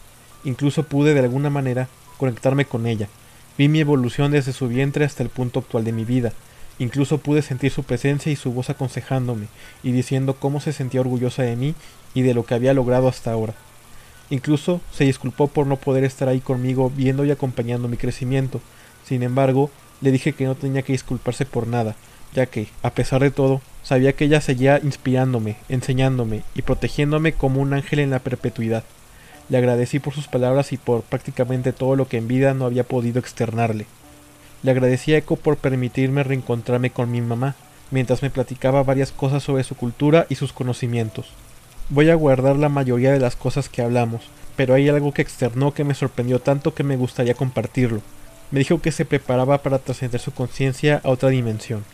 Incluso 0.44 0.84
pude 0.84 1.14
de 1.14 1.20
alguna 1.20 1.50
manera 1.50 1.88
conectarme 2.16 2.64
con 2.64 2.86
ella. 2.86 3.08
Vi 3.58 3.68
mi 3.68 3.80
evolución 3.80 4.32
desde 4.32 4.52
su 4.52 4.68
vientre 4.68 5.04
hasta 5.04 5.22
el 5.22 5.30
punto 5.30 5.60
actual 5.60 5.84
de 5.84 5.92
mi 5.92 6.04
vida. 6.04 6.32
Incluso 6.78 7.18
pude 7.18 7.40
sentir 7.40 7.70
su 7.70 7.84
presencia 7.84 8.30
y 8.30 8.36
su 8.36 8.52
voz 8.52 8.68
aconsejándome 8.68 9.46
y 9.82 9.92
diciendo 9.92 10.36
cómo 10.38 10.60
se 10.60 10.74
sentía 10.74 11.00
orgullosa 11.00 11.42
de 11.42 11.56
mí 11.56 11.74
y 12.12 12.20
de 12.20 12.34
lo 12.34 12.44
que 12.44 12.54
había 12.54 12.74
logrado 12.74 13.08
hasta 13.08 13.32
ahora. 13.32 13.54
Incluso 14.28 14.82
se 14.92 15.04
disculpó 15.04 15.48
por 15.48 15.66
no 15.66 15.76
poder 15.76 16.04
estar 16.04 16.28
ahí 16.28 16.40
conmigo 16.40 16.92
viendo 16.94 17.24
y 17.24 17.30
acompañando 17.30 17.88
mi 17.88 17.96
crecimiento. 17.96 18.60
Sin 19.06 19.22
embargo, 19.22 19.70
le 20.02 20.10
dije 20.10 20.34
que 20.34 20.44
no 20.44 20.54
tenía 20.54 20.82
que 20.82 20.92
disculparse 20.92 21.46
por 21.46 21.66
nada, 21.66 21.96
ya 22.34 22.44
que, 22.44 22.68
a 22.82 22.90
pesar 22.90 23.22
de 23.22 23.30
todo, 23.30 23.62
sabía 23.82 24.12
que 24.12 24.26
ella 24.26 24.42
seguía 24.42 24.80
inspirándome, 24.82 25.56
enseñándome 25.70 26.42
y 26.54 26.62
protegiéndome 26.62 27.32
como 27.32 27.62
un 27.62 27.72
ángel 27.72 28.00
en 28.00 28.10
la 28.10 28.18
perpetuidad. 28.18 28.84
Le 29.48 29.58
agradecí 29.58 30.00
por 30.00 30.12
sus 30.12 30.26
palabras 30.26 30.72
y 30.72 30.76
por 30.76 31.02
prácticamente 31.02 31.72
todo 31.72 31.94
lo 31.94 32.08
que 32.08 32.16
en 32.16 32.28
vida 32.28 32.54
no 32.54 32.64
había 32.64 32.84
podido 32.84 33.20
externarle. 33.20 33.86
Le 34.62 34.72
agradecí 34.72 35.14
a 35.14 35.18
Eco 35.18 35.36
por 35.36 35.56
permitirme 35.56 36.24
reencontrarme 36.24 36.90
con 36.90 37.10
mi 37.10 37.20
mamá, 37.20 37.54
mientras 37.90 38.22
me 38.22 38.30
platicaba 38.30 38.82
varias 38.82 39.12
cosas 39.12 39.42
sobre 39.42 39.62
su 39.62 39.76
cultura 39.76 40.26
y 40.28 40.34
sus 40.34 40.52
conocimientos. 40.52 41.30
Voy 41.88 42.10
a 42.10 42.16
guardar 42.16 42.56
la 42.56 42.68
mayoría 42.68 43.12
de 43.12 43.20
las 43.20 43.36
cosas 43.36 43.68
que 43.68 43.82
hablamos, 43.82 44.22
pero 44.56 44.74
hay 44.74 44.88
algo 44.88 45.12
que 45.12 45.22
externó 45.22 45.72
que 45.72 45.84
me 45.84 45.94
sorprendió 45.94 46.40
tanto 46.40 46.74
que 46.74 46.82
me 46.82 46.96
gustaría 46.96 47.34
compartirlo. 47.34 48.00
Me 48.50 48.58
dijo 48.58 48.80
que 48.80 48.90
se 48.90 49.04
preparaba 49.04 49.58
para 49.58 49.78
trascender 49.78 50.20
su 50.20 50.32
conciencia 50.32 51.00
a 51.04 51.10
otra 51.10 51.28
dimensión. 51.28 51.84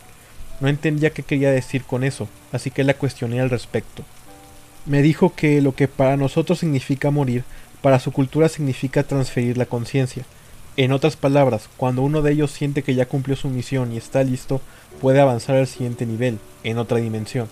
No 0.59 0.67
entendía 0.67 1.11
qué 1.11 1.23
quería 1.23 1.51
decir 1.51 1.83
con 1.83 2.03
eso, 2.03 2.27
así 2.51 2.71
que 2.71 2.83
la 2.83 2.93
cuestioné 2.95 3.41
al 3.41 3.49
respecto. 3.49 4.03
Me 4.85 5.01
dijo 5.01 5.33
que 5.33 5.61
lo 5.61 5.75
que 5.75 5.87
para 5.87 6.17
nosotros 6.17 6.59
significa 6.59 7.09
morir, 7.09 7.45
para 7.81 7.99
su 7.99 8.11
cultura 8.11 8.49
significa 8.49 9.03
transferir 9.03 9.57
la 9.57 9.65
conciencia. 9.65 10.25
En 10.75 10.91
otras 10.91 11.15
palabras, 11.15 11.69
cuando 11.77 12.01
uno 12.01 12.21
de 12.21 12.33
ellos 12.33 12.51
siente 12.51 12.83
que 12.83 12.93
ya 12.93 13.05
cumplió 13.05 13.37
su 13.37 13.47
misión 13.47 13.93
y 13.93 13.97
está 13.97 14.23
listo, 14.23 14.59
puede 14.99 15.21
avanzar 15.21 15.55
al 15.55 15.67
siguiente 15.67 16.05
nivel, 16.05 16.39
en 16.63 16.79
otra 16.79 16.97
dimensión, 16.97 17.47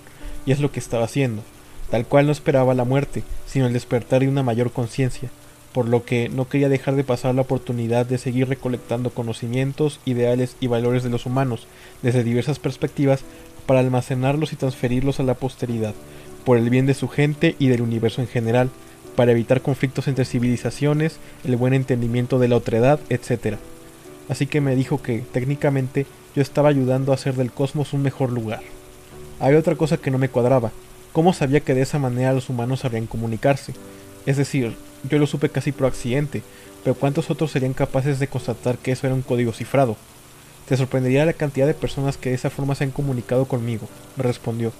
y 0.45 0.51
es 0.51 0.59
lo 0.59 0.71
que 0.71 0.79
estaba 0.79 1.05
haciendo. 1.05 1.41
Tal 1.89 2.05
cual 2.05 2.25
no 2.25 2.33
esperaba 2.33 2.73
la 2.73 2.83
muerte, 2.83 3.23
sino 3.45 3.67
el 3.67 3.73
despertar 3.73 4.21
de 4.21 4.27
una 4.27 4.43
mayor 4.43 4.71
conciencia, 4.71 5.29
por 5.71 5.87
lo 5.87 6.03
que 6.03 6.27
no 6.27 6.49
quería 6.49 6.67
dejar 6.67 6.95
de 6.95 7.03
pasar 7.05 7.33
la 7.35 7.43
oportunidad 7.43 8.05
de 8.05 8.17
seguir 8.17 8.49
recolectando 8.49 9.11
conocimientos, 9.11 10.01
ideales 10.03 10.57
y 10.59 10.67
valores 10.67 11.03
de 11.03 11.09
los 11.09 11.25
humanos 11.25 11.67
desde 12.01 12.23
diversas 12.23 12.59
perspectivas 12.59 13.21
para 13.65 13.79
almacenarlos 13.79 14.51
y 14.51 14.57
transferirlos 14.57 15.19
a 15.19 15.23
la 15.23 15.35
posteridad, 15.35 15.93
por 16.45 16.57
el 16.57 16.69
bien 16.69 16.85
de 16.85 16.93
su 16.93 17.07
gente 17.07 17.55
y 17.59 17.67
del 17.67 17.81
universo 17.81 18.21
en 18.21 18.27
general, 18.27 18.69
para 19.15 19.31
evitar 19.31 19.61
conflictos 19.61 20.07
entre 20.07 20.25
civilizaciones, 20.25 21.17
el 21.43 21.55
buen 21.55 21.73
entendimiento 21.73 22.39
de 22.39 22.47
la 22.47 22.57
otredad, 22.57 22.99
etc. 23.09 23.57
Así 24.29 24.47
que 24.47 24.61
me 24.61 24.75
dijo 24.75 25.01
que, 25.01 25.19
técnicamente, 25.31 26.05
yo 26.35 26.41
estaba 26.41 26.69
ayudando 26.69 27.11
a 27.11 27.15
hacer 27.15 27.35
del 27.35 27.51
cosmos 27.51 27.93
un 27.93 28.01
mejor 28.01 28.31
lugar. 28.31 28.61
Hay 29.39 29.55
otra 29.55 29.75
cosa 29.75 29.97
que 29.97 30.11
no 30.11 30.17
me 30.17 30.29
cuadraba. 30.29 30.71
¿Cómo 31.13 31.33
sabía 31.33 31.59
que 31.59 31.73
de 31.73 31.81
esa 31.81 31.99
manera 31.99 32.31
los 32.31 32.49
humanos 32.49 32.81
sabrían 32.81 33.07
comunicarse? 33.07 33.73
Es 34.25 34.37
decir, 34.37 34.75
yo 35.09 35.17
lo 35.17 35.27
supe 35.27 35.49
casi 35.49 35.71
por 35.71 35.87
accidente, 35.87 36.41
pero 36.83 36.95
¿cuántos 36.95 37.29
otros 37.29 37.51
serían 37.51 37.73
capaces 37.73 38.19
de 38.19 38.27
constatar 38.27 38.77
que 38.77 38.91
eso 38.91 39.07
era 39.07 39.15
un 39.15 39.21
código 39.21 39.51
cifrado? 39.51 39.97
Te 40.67 40.77
sorprendería 40.77 41.25
la 41.25 41.33
cantidad 41.33 41.67
de 41.67 41.73
personas 41.73 42.17
que 42.17 42.29
de 42.29 42.35
esa 42.35 42.49
forma 42.49 42.75
se 42.75 42.85
han 42.85 42.91
comunicado 42.91 43.45
conmigo, 43.45 43.89
me 44.15 44.23
respondió. 44.23 44.71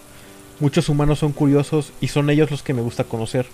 Muchos 0.61 0.89
humanos 0.89 1.17
son 1.17 1.31
curiosos 1.31 1.91
y 2.01 2.09
son 2.09 2.29
ellos 2.29 2.51
los 2.51 2.61
que 2.61 2.75
me 2.75 2.83
gusta 2.83 3.03
conocer. 3.03 3.47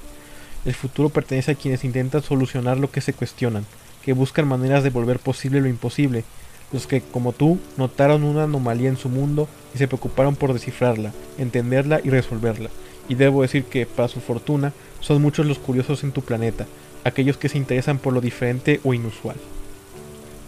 El 0.66 0.76
futuro 0.76 1.08
pertenece 1.08 1.52
a 1.54 1.56
quienes 1.56 1.86
intentan 1.86 2.22
solucionar 2.22 2.78
lo 2.78 2.92
que 2.92 3.00
se 3.00 3.14
cuestionan, 3.14 3.66
que 4.04 4.12
buscan 4.12 4.46
maneras 4.46 4.84
de 4.84 4.90
volver 4.90 5.20
posible 5.20 5.62
lo 5.62 5.70
imposible, 5.70 6.26
los 6.74 6.86
que, 6.86 7.00
como 7.00 7.32
tú, 7.32 7.60
notaron 7.78 8.26
una 8.26 8.44
anomalía 8.44 8.90
en 8.90 8.98
su 8.98 9.08
mundo 9.08 9.48
y 9.74 9.78
se 9.78 9.88
preocuparon 9.88 10.36
por 10.36 10.52
descifrarla, 10.52 11.14
entenderla 11.38 12.02
y 12.04 12.10
resolverla. 12.10 12.70
Y 13.08 13.16
debo 13.16 13.42
decir 13.42 13.64
que, 13.64 13.86
para 13.86 14.10
su 14.10 14.20
fortuna, 14.20 14.74
son 15.00 15.22
muchos 15.22 15.46
los 15.46 15.60
curiosos 15.60 16.04
en 16.04 16.12
tu 16.12 16.24
planeta, 16.24 16.66
aquellos 17.06 17.38
que 17.38 17.48
se 17.48 17.58
interesan 17.58 18.00
por 18.00 18.12
lo 18.12 18.20
diferente 18.20 18.82
o 18.84 18.94
inusual. 18.94 19.38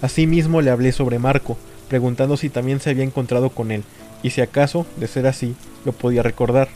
Asimismo 0.02 0.60
le 0.60 0.72
hablé 0.72 0.92
sobre 0.92 1.20
Marco, 1.20 1.58
preguntando 1.88 2.36
si 2.36 2.50
también 2.50 2.82
se 2.82 2.90
había 2.90 3.06
encontrado 3.06 3.50
con 3.50 3.72
él, 3.72 3.84
y 4.24 4.32
si 4.32 4.42
acaso, 4.42 4.86
de 4.98 5.08
ser 5.08 5.28
así, 5.28 5.56
lo 5.86 5.92
podía 5.92 6.24
recordar. 6.24 6.70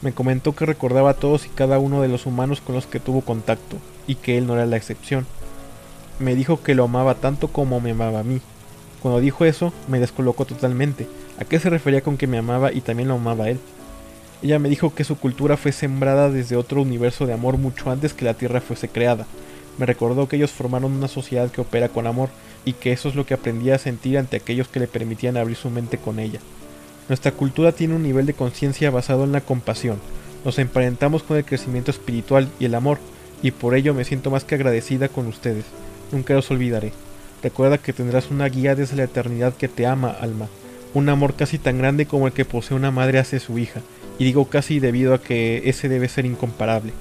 Me 0.00 0.12
comentó 0.12 0.54
que 0.54 0.66
recordaba 0.66 1.10
a 1.10 1.14
todos 1.14 1.46
y 1.46 1.48
cada 1.48 1.78
uno 1.78 2.02
de 2.02 2.08
los 2.08 2.26
humanos 2.26 2.60
con 2.60 2.74
los 2.74 2.86
que 2.86 3.00
tuvo 3.00 3.20
contacto, 3.20 3.76
y 4.06 4.14
que 4.14 4.38
él 4.38 4.46
no 4.46 4.54
era 4.54 4.66
la 4.66 4.76
excepción. 4.76 5.26
Me 6.18 6.34
dijo 6.34 6.62
que 6.62 6.74
lo 6.74 6.84
amaba 6.84 7.16
tanto 7.16 7.48
como 7.48 7.80
me 7.80 7.90
amaba 7.90 8.20
a 8.20 8.24
mí. 8.24 8.40
Cuando 9.00 9.20
dijo 9.20 9.44
eso, 9.44 9.72
me 9.86 10.00
descolocó 10.00 10.44
totalmente. 10.44 11.08
¿A 11.38 11.44
qué 11.44 11.60
se 11.60 11.70
refería 11.70 12.00
con 12.00 12.16
que 12.16 12.26
me 12.26 12.38
amaba 12.38 12.72
y 12.72 12.80
también 12.80 13.08
lo 13.08 13.14
amaba 13.14 13.44
a 13.44 13.50
él? 13.50 13.60
Ella 14.42 14.58
me 14.58 14.68
dijo 14.68 14.94
que 14.94 15.04
su 15.04 15.16
cultura 15.16 15.56
fue 15.56 15.72
sembrada 15.72 16.30
desde 16.30 16.56
otro 16.56 16.82
universo 16.82 17.26
de 17.26 17.32
amor 17.32 17.58
mucho 17.58 17.90
antes 17.90 18.14
que 18.14 18.24
la 18.24 18.34
Tierra 18.34 18.60
fuese 18.60 18.88
creada. 18.88 19.26
Me 19.78 19.86
recordó 19.86 20.28
que 20.28 20.36
ellos 20.36 20.50
formaron 20.50 20.92
una 20.92 21.08
sociedad 21.08 21.50
que 21.50 21.60
opera 21.60 21.88
con 21.88 22.06
amor 22.06 22.28
y 22.64 22.72
que 22.72 22.92
eso 22.92 23.08
es 23.08 23.14
lo 23.14 23.26
que 23.26 23.34
aprendía 23.34 23.76
a 23.76 23.78
sentir 23.78 24.18
ante 24.18 24.36
aquellos 24.36 24.68
que 24.68 24.80
le 24.80 24.88
permitían 24.88 25.36
abrir 25.36 25.56
su 25.56 25.70
mente 25.70 25.98
con 25.98 26.18
ella. 26.18 26.40
Nuestra 27.08 27.32
cultura 27.32 27.72
tiene 27.72 27.94
un 27.94 28.02
nivel 28.02 28.26
de 28.26 28.34
conciencia 28.34 28.90
basado 28.90 29.24
en 29.24 29.32
la 29.32 29.40
compasión. 29.40 29.98
Nos 30.44 30.58
emparentamos 30.58 31.22
con 31.22 31.36
el 31.36 31.44
crecimiento 31.44 31.90
espiritual 31.90 32.48
y 32.60 32.66
el 32.66 32.74
amor, 32.74 32.98
y 33.42 33.50
por 33.50 33.74
ello 33.74 33.94
me 33.94 34.04
siento 34.04 34.30
más 34.30 34.44
que 34.44 34.56
agradecida 34.56 35.08
con 35.08 35.26
ustedes. 35.26 35.64
Nunca 36.12 36.34
los 36.34 36.50
olvidaré. 36.50 36.92
Recuerda 37.42 37.78
que 37.78 37.92
tendrás 37.92 38.30
una 38.30 38.46
guía 38.48 38.74
desde 38.74 38.96
la 38.96 39.04
eternidad 39.04 39.54
que 39.54 39.68
te 39.68 39.86
ama, 39.86 40.10
alma. 40.10 40.48
Un 40.92 41.08
amor 41.08 41.34
casi 41.34 41.58
tan 41.58 41.78
grande 41.78 42.06
como 42.06 42.26
el 42.26 42.32
que 42.32 42.44
posee 42.44 42.76
una 42.76 42.90
madre 42.90 43.18
hacia 43.18 43.40
su 43.40 43.58
hija, 43.58 43.80
y 44.18 44.24
digo 44.24 44.46
casi 44.46 44.80
debido 44.80 45.14
a 45.14 45.22
que 45.22 45.62
ese 45.68 45.88
debe 45.88 46.08
ser 46.08 46.26
incomparable. 46.26 46.92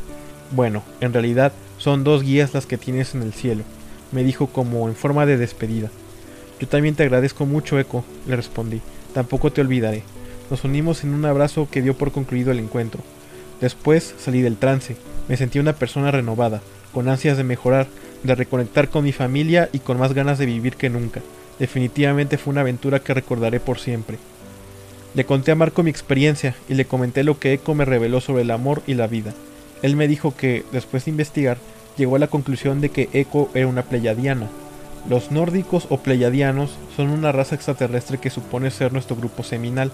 Bueno, 0.51 0.83
en 1.01 1.11
realidad 1.11 1.51
son 1.77 2.03
dos 2.03 2.23
guías 2.23 2.53
las 2.53 2.65
que 2.65 2.77
tienes 2.77 3.13
en 3.13 3.23
el 3.23 3.33
cielo. 3.33 3.63
me 4.13 4.23
dijo 4.23 4.47
como 4.47 4.87
en 4.87 4.95
forma 4.95 5.25
de 5.25 5.35
despedida. 5.35 5.89
Yo 6.61 6.67
también 6.67 6.95
te 6.95 7.03
agradezco 7.03 7.45
mucho, 7.45 7.77
Eco, 7.77 8.05
le 8.25 8.37
respondí. 8.37 8.81
Tampoco 9.17 9.51
te 9.51 9.61
olvidaré. 9.61 10.03
Nos 10.51 10.63
unimos 10.63 11.03
en 11.03 11.11
un 11.11 11.25
abrazo 11.25 11.67
que 11.71 11.81
dio 11.81 11.97
por 11.97 12.11
concluido 12.11 12.51
el 12.51 12.59
encuentro. 12.59 13.01
Después 13.59 14.13
salí 14.19 14.43
del 14.43 14.57
trance. 14.57 14.95
Me 15.27 15.37
sentí 15.37 15.57
una 15.57 15.73
persona 15.73 16.11
renovada, 16.11 16.61
con 16.93 17.09
ansias 17.09 17.35
de 17.35 17.43
mejorar, 17.43 17.87
de 18.21 18.35
reconectar 18.35 18.89
con 18.89 19.03
mi 19.03 19.13
familia 19.13 19.69
y 19.73 19.79
con 19.79 19.97
más 19.97 20.13
ganas 20.13 20.37
de 20.37 20.45
vivir 20.45 20.75
que 20.75 20.91
nunca. 20.91 21.23
Definitivamente 21.57 22.37
fue 22.37 22.51
una 22.51 22.61
aventura 22.61 22.99
que 22.99 23.15
recordaré 23.15 23.59
por 23.59 23.79
siempre. 23.79 24.19
Le 25.15 25.25
conté 25.25 25.49
a 25.49 25.55
Marco 25.55 25.81
mi 25.81 25.89
experiencia 25.89 26.53
y 26.69 26.75
le 26.75 26.85
comenté 26.85 27.23
lo 27.23 27.39
que 27.39 27.53
Eco 27.53 27.73
me 27.73 27.85
reveló 27.85 28.21
sobre 28.21 28.43
el 28.43 28.51
amor 28.51 28.83
y 28.85 28.93
la 28.93 29.07
vida. 29.07 29.33
Él 29.81 29.95
me 29.95 30.07
dijo 30.07 30.35
que, 30.37 30.63
después 30.71 31.05
de 31.05 31.09
investigar, 31.09 31.57
llegó 31.97 32.17
a 32.17 32.19
la 32.19 32.27
conclusión 32.27 32.81
de 32.81 32.89
que 32.89 33.09
Eco 33.13 33.49
era 33.55 33.65
una 33.65 33.81
pleyadiana. 33.81 34.47
Los 35.09 35.31
nórdicos 35.31 35.87
o 35.89 35.99
pleyadianos 35.99 36.77
son 36.97 37.09
una 37.09 37.31
raza 37.31 37.55
extraterrestre 37.55 38.17
que 38.17 38.29
supone 38.29 38.71
ser 38.71 38.91
nuestro 38.91 39.15
grupo 39.15 39.41
seminal 39.41 39.91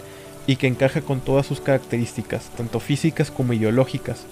y 0.47 0.56
que 0.56 0.65
encaja 0.65 1.02
con 1.02 1.19
todas 1.19 1.45
sus 1.45 1.62
características, 1.62 2.49
tanto 2.58 2.80
físicas 2.80 3.30
como 3.30 3.54
ideológicas. 3.54 4.26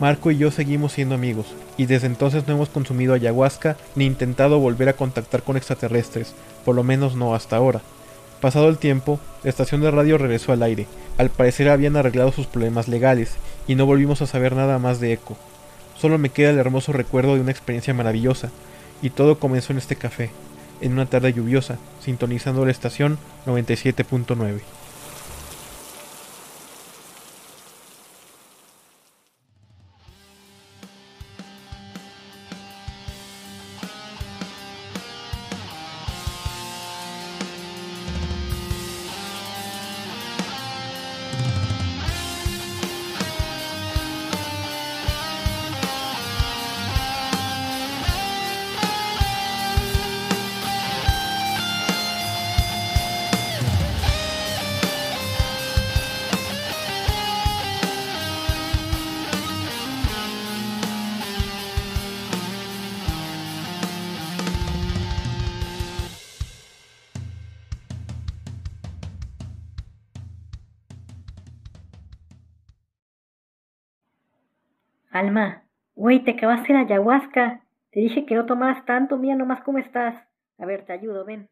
Marco 0.00 0.30
y 0.30 0.36
yo 0.36 0.50
seguimos 0.50 0.92
siendo 0.92 1.14
amigos, 1.14 1.46
y 1.78 1.86
desde 1.86 2.06
entonces 2.06 2.46
no 2.46 2.54
hemos 2.54 2.68
consumido 2.68 3.14
ayahuasca 3.14 3.78
ni 3.96 4.04
intentado 4.04 4.60
volver 4.60 4.90
a 4.90 4.92
contactar 4.92 5.42
con 5.42 5.56
extraterrestres, 5.56 6.34
por 6.64 6.76
lo 6.76 6.84
menos 6.84 7.16
no 7.16 7.34
hasta 7.34 7.56
ahora. 7.56 7.80
Pasado 8.42 8.68
el 8.68 8.78
tiempo, 8.78 9.18
la 9.42 9.50
estación 9.50 9.80
de 9.80 9.90
radio 9.90 10.18
regresó 10.18 10.52
al 10.52 10.62
aire. 10.62 10.86
Al 11.16 11.30
parecer 11.30 11.70
habían 11.70 11.96
arreglado 11.96 12.30
sus 12.30 12.46
problemas 12.46 12.86
legales, 12.86 13.32
y 13.66 13.74
no 13.74 13.86
volvimos 13.86 14.22
a 14.22 14.26
saber 14.26 14.54
nada 14.54 14.78
más 14.78 15.00
de 15.00 15.14
Eco. 15.14 15.36
Solo 15.96 16.18
me 16.18 16.28
queda 16.28 16.50
el 16.50 16.58
hermoso 16.58 16.92
recuerdo 16.92 17.34
de 17.34 17.40
una 17.40 17.50
experiencia 17.50 17.94
maravillosa, 17.94 18.50
y 19.02 19.10
todo 19.10 19.38
comenzó 19.38 19.72
en 19.72 19.78
este 19.78 19.96
café, 19.96 20.30
en 20.80 20.92
una 20.92 21.06
tarde 21.06 21.32
lluviosa, 21.32 21.78
sintonizando 22.00 22.64
la 22.64 22.70
estación 22.70 23.18
97.9. 23.46 24.60
Alma, 75.18 75.64
güey, 75.96 76.22
te 76.22 76.30
acabaste 76.30 76.72
la 76.72 76.80
ayahuasca. 76.80 77.64
Te 77.90 77.98
dije 77.98 78.24
que 78.24 78.36
no 78.36 78.46
tomaras 78.46 78.84
tanto, 78.84 79.16
mía, 79.16 79.34
nomás 79.34 79.62
cómo 79.62 79.78
estás. 79.78 80.14
A 80.58 80.64
ver, 80.64 80.84
te 80.84 80.92
ayudo, 80.92 81.24
ven. 81.24 81.48